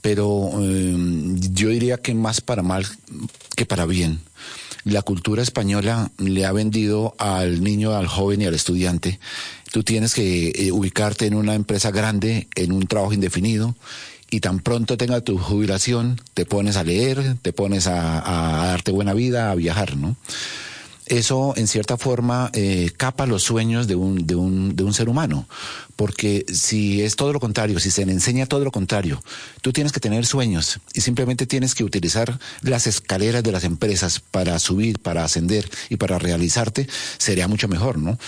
[0.00, 0.96] pero eh,
[1.52, 2.84] yo diría que más para mal
[3.54, 4.18] que para bien
[4.82, 9.20] la cultura española le ha vendido al niño, al joven y al estudiante.
[9.70, 13.76] Tú tienes que eh, ubicarte en una empresa grande, en un trabajo indefinido,
[14.30, 19.12] y tan pronto tenga tu jubilación, te pones a leer, te pones a, darte buena
[19.12, 20.16] vida, a viajar, ¿no?
[21.06, 25.08] eso en cierta forma eh, capa los sueños de un, de, un, de un ser
[25.08, 25.48] humano.
[26.00, 29.22] Porque si es todo lo contrario, si se le enseña todo lo contrario,
[29.60, 34.18] tú tienes que tener sueños y simplemente tienes que utilizar las escaleras de las empresas
[34.18, 36.88] para subir, para ascender y para realizarte,
[37.18, 38.18] sería mucho mejor, ¿no?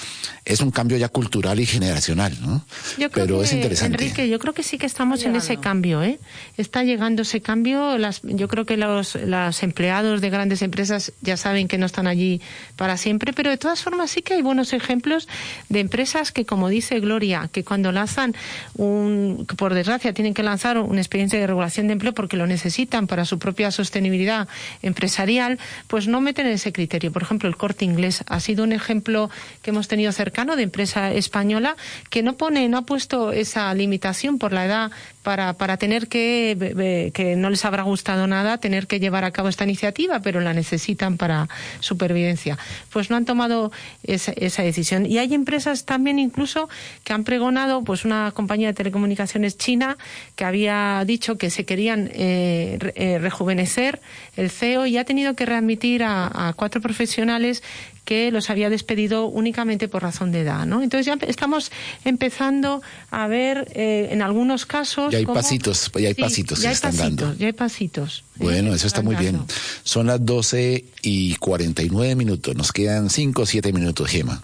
[0.45, 2.63] Es un cambio ya cultural y generacional, ¿no?
[2.99, 4.05] Yo creo Pero que, es interesante.
[4.05, 6.19] Enrique, yo creo que sí que estamos en ese cambio, ¿eh?
[6.59, 7.97] Está llegando ese cambio.
[7.97, 12.07] Las, yo creo que los, los empleados de grandes empresas ya saben que no están
[12.07, 12.43] allí
[12.77, 15.27] para siempre, pero de todas formas sí que hay buenos ejemplos
[15.71, 18.35] de empresas que, como dice Gloria, que cuando lanzan
[18.77, 23.07] un, por desgracia, tienen que lanzar una experiencia de regulación de empleo porque lo necesitan
[23.07, 24.49] para su propia sostenibilidad
[24.83, 27.13] empresarial, pues no meten ese criterio.
[27.13, 29.31] Por ejemplo, el corte inglés ha sido un ejemplo
[29.63, 31.77] que hemos tenido cercano de empresa española
[32.11, 34.91] que no pone, no ha puesto esa limitación por la edad
[35.23, 39.49] para, para tener que, que no les habrá gustado nada, tener que llevar a cabo
[39.49, 41.49] esta iniciativa, pero la necesitan para
[41.81, 42.59] supervivencia.
[42.91, 45.07] Pues no han tomado esa, esa decisión.
[45.07, 46.69] Y hay empresas también incluso
[47.05, 49.97] que han pregonado, pues una compañía de telecomunicaciones china
[50.37, 54.01] que había dicho que se querían eh, eh, rejuvenecer
[54.37, 57.63] el CEO y ha tenido que readmitir a, a cuatro profesionales
[58.05, 60.83] que los había despedido únicamente por razón de edad, ¿no?
[60.83, 61.71] Entonces ya estamos
[62.05, 62.83] empezando
[63.13, 65.13] a ver eh, en algunos casos.
[65.13, 67.39] Ya hay cómo- pasitos, ya hay Sí, pasitos ya que hay están pasitos, dando.
[67.39, 68.25] Ya hay pasitos.
[68.35, 68.39] ¿eh?
[68.43, 69.41] Bueno, eso está muy bien.
[69.85, 72.57] Son las 12 y 49 minutos.
[72.57, 74.43] Nos quedan 5 o 7 minutos, Gema.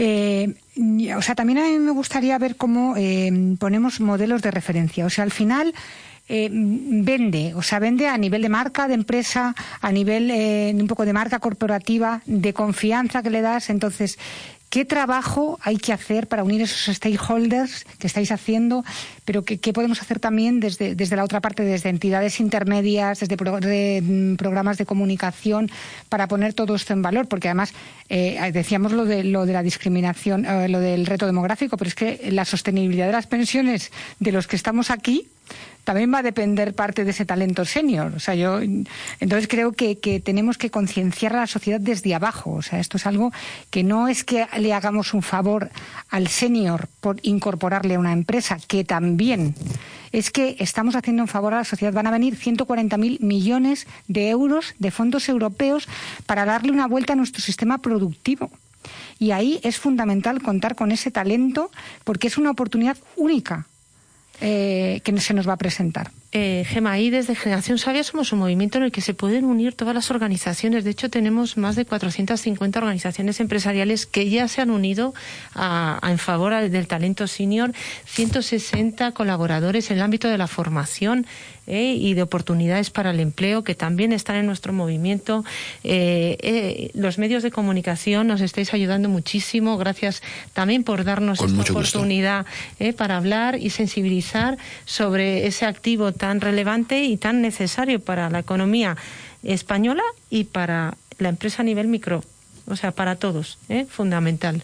[0.00, 0.54] Eh,
[1.16, 5.04] o sea, también a mí me gustaría ver cómo eh, ponemos modelos de referencia.
[5.06, 5.74] O sea, al final
[6.28, 10.86] eh, vende, o sea, vende a nivel de marca, de empresa, a nivel eh, un
[10.86, 13.70] poco de marca corporativa, de confianza que le das.
[13.70, 14.18] Entonces,
[14.70, 18.84] ¿qué trabajo hay que hacer para unir esos stakeholders que estáis haciendo?
[19.24, 23.60] Pero ¿qué, podemos hacer también desde, desde la otra parte, desde entidades intermedias, desde pro-
[23.60, 25.70] de, mm, programas de comunicación,
[26.10, 27.28] para poner todo esto en valor?
[27.28, 27.72] Porque además,
[28.10, 31.94] eh, decíamos lo de, lo de la discriminación, eh, lo del reto demográfico, pero es
[31.94, 35.28] que la sostenibilidad de las pensiones de los que estamos aquí
[35.88, 38.12] también va a depender parte de ese talento senior.
[38.14, 42.52] O sea, yo entonces creo que, que tenemos que concienciar a la sociedad desde abajo.
[42.52, 43.32] O sea, esto es algo
[43.70, 45.70] que no es que le hagamos un favor
[46.10, 49.54] al senior por incorporarle a una empresa, que también
[50.12, 51.94] es que estamos haciendo un favor a la sociedad.
[51.94, 55.88] Van a venir 140.000 millones de euros de fondos europeos
[56.26, 58.50] para darle una vuelta a nuestro sistema productivo.
[59.18, 61.70] Y ahí es fundamental contar con ese talento
[62.04, 63.66] porque es una oportunidad única
[64.40, 66.10] eh, que se nos va a presentar.
[66.30, 69.74] Eh, Gema, ahí desde Generación Sabia somos un movimiento en el que se pueden unir
[69.74, 70.84] todas las organizaciones.
[70.84, 75.14] De hecho, tenemos más de 450 organizaciones empresariales que ya se han unido
[75.54, 77.72] a en favor del talento senior,
[78.04, 81.26] 160 colaboradores en el ámbito de la formación
[81.68, 85.44] eh, y de oportunidades para el empleo que también están en nuestro movimiento.
[85.84, 89.76] Eh, eh, los medios de comunicación nos estáis ayudando muchísimo.
[89.76, 90.22] Gracias
[90.54, 92.46] también por darnos Con esta oportunidad
[92.78, 94.56] eh, para hablar y sensibilizar
[94.86, 98.96] sobre ese activo tan relevante y tan necesario para la economía
[99.42, 102.24] española y para la empresa a nivel micro,
[102.66, 103.86] o sea, para todos, ¿eh?
[103.88, 104.62] fundamental.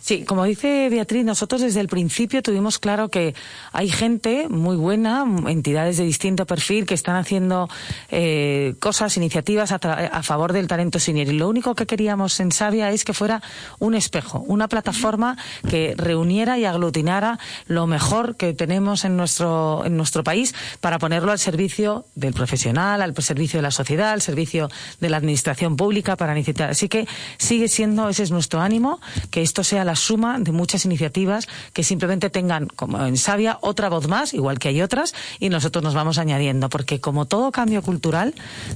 [0.00, 3.34] Sí, como dice Beatriz, nosotros desde el principio tuvimos claro que
[3.72, 7.68] hay gente muy buena, entidades de distinto perfil que están haciendo
[8.10, 11.28] eh, cosas, iniciativas a, favor del talento senior.
[11.28, 13.42] Y lo único que queríamos en Sabia es que fuera
[13.78, 15.36] un espejo, una plataforma
[15.68, 21.32] que reuniera y aglutinara lo mejor que tenemos en nuestro, en nuestro país para ponerlo
[21.32, 24.70] al servicio del profesional, al servicio de la sociedad, al servicio
[25.00, 26.70] de la administración pública para necesitar.
[26.70, 27.06] Así que
[27.38, 31.84] sigue siendo, ese es nuestro ánimo, que esto sea la suma de muchas iniciativas que
[31.84, 35.94] simplemente tengan, como en Sabia, otra voz más, igual que hay otras, y nosotros nos
[35.94, 38.34] vamos añadiendo, porque como todo cambio cultural,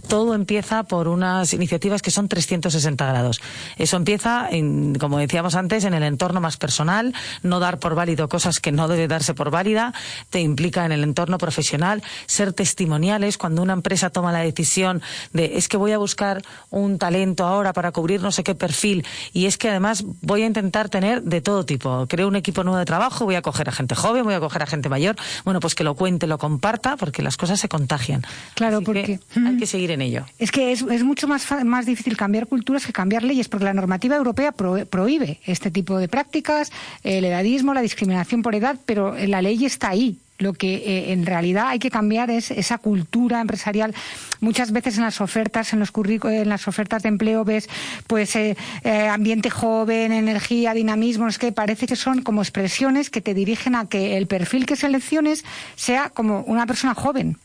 [0.09, 3.41] todo empieza por unas iniciativas que son 360 grados.
[3.77, 8.29] Eso empieza, en, como decíamos antes, en el entorno más personal, no dar por válido
[8.29, 9.93] cosas que no debe darse por válida,
[10.31, 15.03] te implica en el entorno profesional, ser testimoniales cuando una empresa toma la decisión
[15.33, 19.05] de es que voy a buscar un talento ahora para cubrir no sé qué perfil
[19.33, 22.07] y es que además voy a intentar tener de todo tipo.
[22.09, 24.63] Creo un equipo nuevo de trabajo, voy a coger a gente joven, voy a coger
[24.63, 25.17] a gente mayor.
[25.45, 28.23] Bueno, pues que lo cuente, lo comparta, porque las cosas se contagian.
[28.55, 30.25] Claro, porque hay que seguir en ello.
[30.39, 34.17] Es que es, mucho más, más difícil cambiar culturas que cambiar leyes, porque la normativa
[34.17, 39.65] europea prohíbe este tipo de prácticas, el edadismo, la discriminación por edad, pero la ley
[39.65, 40.19] está ahí.
[40.39, 43.95] Lo que eh, en realidad hay que cambiar es esa cultura empresarial.
[44.41, 47.69] Muchas veces en las ofertas, en los en las ofertas de empleo ves,
[48.09, 51.29] pues eh, eh, ambiente joven, energía, dinamismo.
[51.29, 54.75] Es que parece que son como expresiones que te dirigen a que el perfil que
[54.75, 55.45] selecciones
[55.77, 57.39] sea como una persona joven.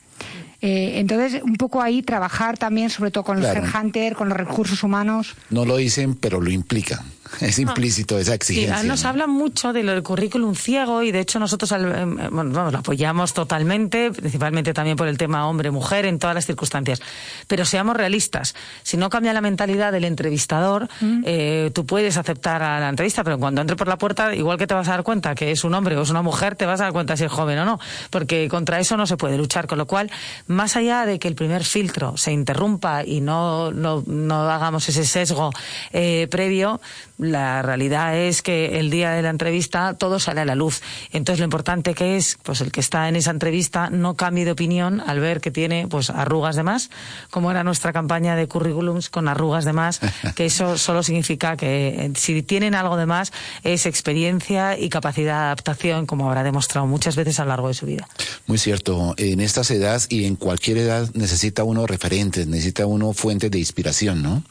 [0.62, 5.36] Entonces, un poco ahí trabajar también, sobre todo con los headhunters, con los recursos humanos.
[5.50, 7.00] No lo dicen, pero lo implican.
[7.42, 8.80] Es implícito esa exigencia.
[8.80, 14.12] Sí, nos habla mucho del currículum ciego y de hecho nosotros em, lo apoyamos totalmente,
[14.12, 17.02] principalmente también por el tema hombre-mujer en todas las circunstancias.
[17.48, 18.56] Pero seamos realistas.
[18.84, 21.22] Si no cambia la mentalidad del entrevistador, mm.
[21.26, 24.68] eh, tú puedes aceptar a la entrevista, pero cuando entre por la puerta, igual que
[24.68, 26.82] te vas a dar cuenta que es un hombre o es una mujer, te vas
[26.82, 27.80] a dar cuenta si es joven o no.
[28.10, 29.68] Porque contra eso no se puede luchar.
[29.68, 30.10] Con lo cual,
[30.50, 35.06] más allá de que el primer filtro se interrumpa y no, no, no hagamos ese
[35.06, 35.52] sesgo
[35.94, 36.82] eh, previo,
[37.20, 40.82] la realidad es que el día de la entrevista todo sale a la luz.
[41.12, 44.52] Entonces lo importante que es, pues el que está en esa entrevista no cambie de
[44.52, 46.90] opinión al ver que tiene pues arrugas de más,
[47.30, 50.00] como era nuestra campaña de currículums con arrugas de más,
[50.36, 53.32] que eso solo significa que eh, si tienen algo de más
[53.64, 57.76] es experiencia y capacidad de adaptación, como habrá demostrado muchas veces a lo largo de
[57.76, 58.08] su vida.
[58.48, 59.14] Muy cierto.
[59.18, 64.24] En estas edades y en cualquier edad necesita uno referentes, necesita uno fuentes de inspiración,
[64.24, 64.44] ¿no?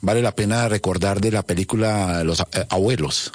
[0.00, 3.32] Vale la pena recordar de la película Los eh, Abuelos.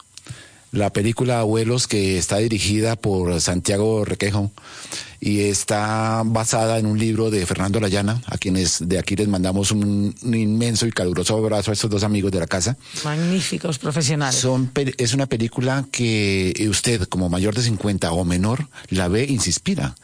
[0.72, 4.52] La película Abuelos que está dirigida por Santiago Requejo
[5.20, 9.72] y está basada en un libro de Fernando Layana, a quienes de aquí les mandamos
[9.72, 12.78] un, inmenso y caluroso abrazo a estos dos amigos de la casa.
[13.04, 14.40] Magníficos profesionales.
[14.40, 19.40] Son, es una película que usted, como mayor de 50 o menor, la ve y
[19.40, 19.96] se inspira.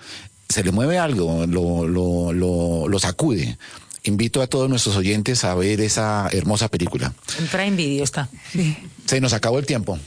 [0.49, 3.57] Se le mueve algo, lo, lo, lo, lo sacude
[4.03, 7.13] invito a todos nuestros oyentes a ver esa hermosa película.
[7.39, 8.29] En Prime Video está.
[9.05, 9.97] Se nos acabó el tiempo.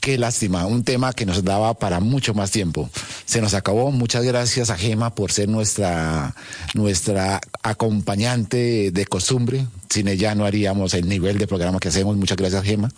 [0.00, 2.88] Qué lástima, un tema que nos daba para mucho más tiempo.
[3.24, 3.90] Se nos acabó.
[3.90, 6.36] Muchas gracias a Gema por ser nuestra,
[6.74, 9.66] nuestra acompañante de costumbre.
[9.90, 12.16] Sin ella no haríamos el nivel de programa que hacemos.
[12.16, 12.90] Muchas gracias, Gema.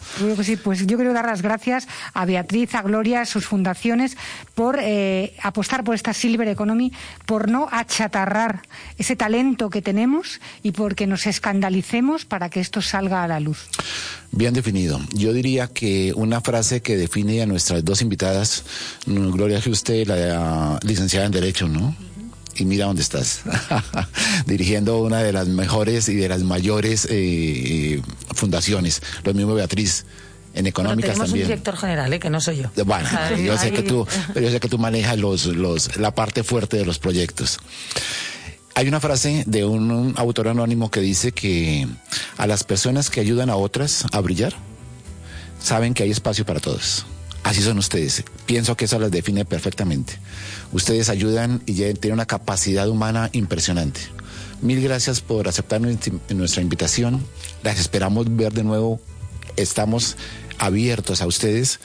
[0.43, 4.16] sí, pues yo quiero dar las gracias a Beatriz, a Gloria, a sus fundaciones,
[4.55, 6.93] por eh, apostar por esta Silver Economy,
[7.26, 8.62] por no achatarrar
[8.99, 13.68] ese talento que tenemos y porque nos escandalicemos para que esto salga a la luz.
[14.32, 15.01] Bien definido.
[15.12, 18.64] Yo diría que una frase que define a nuestras dos invitadas,
[19.07, 21.95] Gloria usted la licenciada en Derecho, ¿no?
[22.57, 23.43] Y mira dónde estás,
[24.47, 28.03] dirigiendo una de las mejores y de las mayores eh,
[28.35, 30.05] fundaciones, lo mismo Beatriz.
[30.53, 31.45] En económicas tenemos también.
[31.45, 32.19] un director general, ¿eh?
[32.19, 32.85] que no soy yo.
[32.85, 33.09] Bueno,
[33.45, 36.85] yo sé que tú, yo sé que tú manejas los, los, la parte fuerte de
[36.85, 37.61] los proyectos.
[38.75, 41.87] Hay una frase de un, autor anónimo que dice que
[42.37, 44.55] a las personas que ayudan a otras a brillar,
[45.63, 47.07] saben que hay espacio para todos.
[47.43, 48.23] Así son ustedes.
[48.47, 50.19] Pienso que eso las define perfectamente.
[50.73, 54.01] Ustedes ayudan y tienen una capacidad humana impresionante.
[54.62, 57.25] Mil gracias por aceptar nuestra invitación.
[57.62, 59.01] Las esperamos ver de nuevo.
[59.57, 60.16] Estamos
[60.59, 61.81] abiertos a ustedes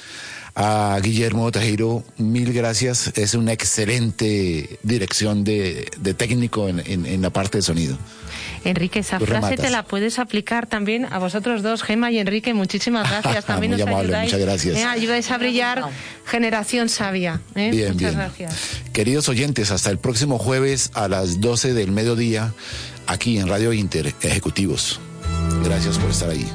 [0.56, 3.12] a Guillermo Tajiro, mil gracias.
[3.16, 7.98] Es una excelente dirección de, técnico en, la parte de sonido.
[8.70, 12.54] Enrique, esa frase te la puedes aplicar también a vosotros dos, Gema y Enrique.
[12.54, 13.46] Muchísimas gracias.
[13.46, 14.78] También nos ayudáis, muchas gracias.
[14.78, 15.84] Eh, ayudáis a brillar
[16.26, 17.42] generación sabia.
[17.56, 17.72] ¿eh?
[17.72, 18.56] Bien, muchas gracias.
[18.94, 22.54] Queridos oyentes, hasta el próximo jueves a las 12 del mediodía,
[23.08, 25.00] aquí en Radio Inter, Ejecutivos.
[25.64, 26.46] Gracias por estar ahí.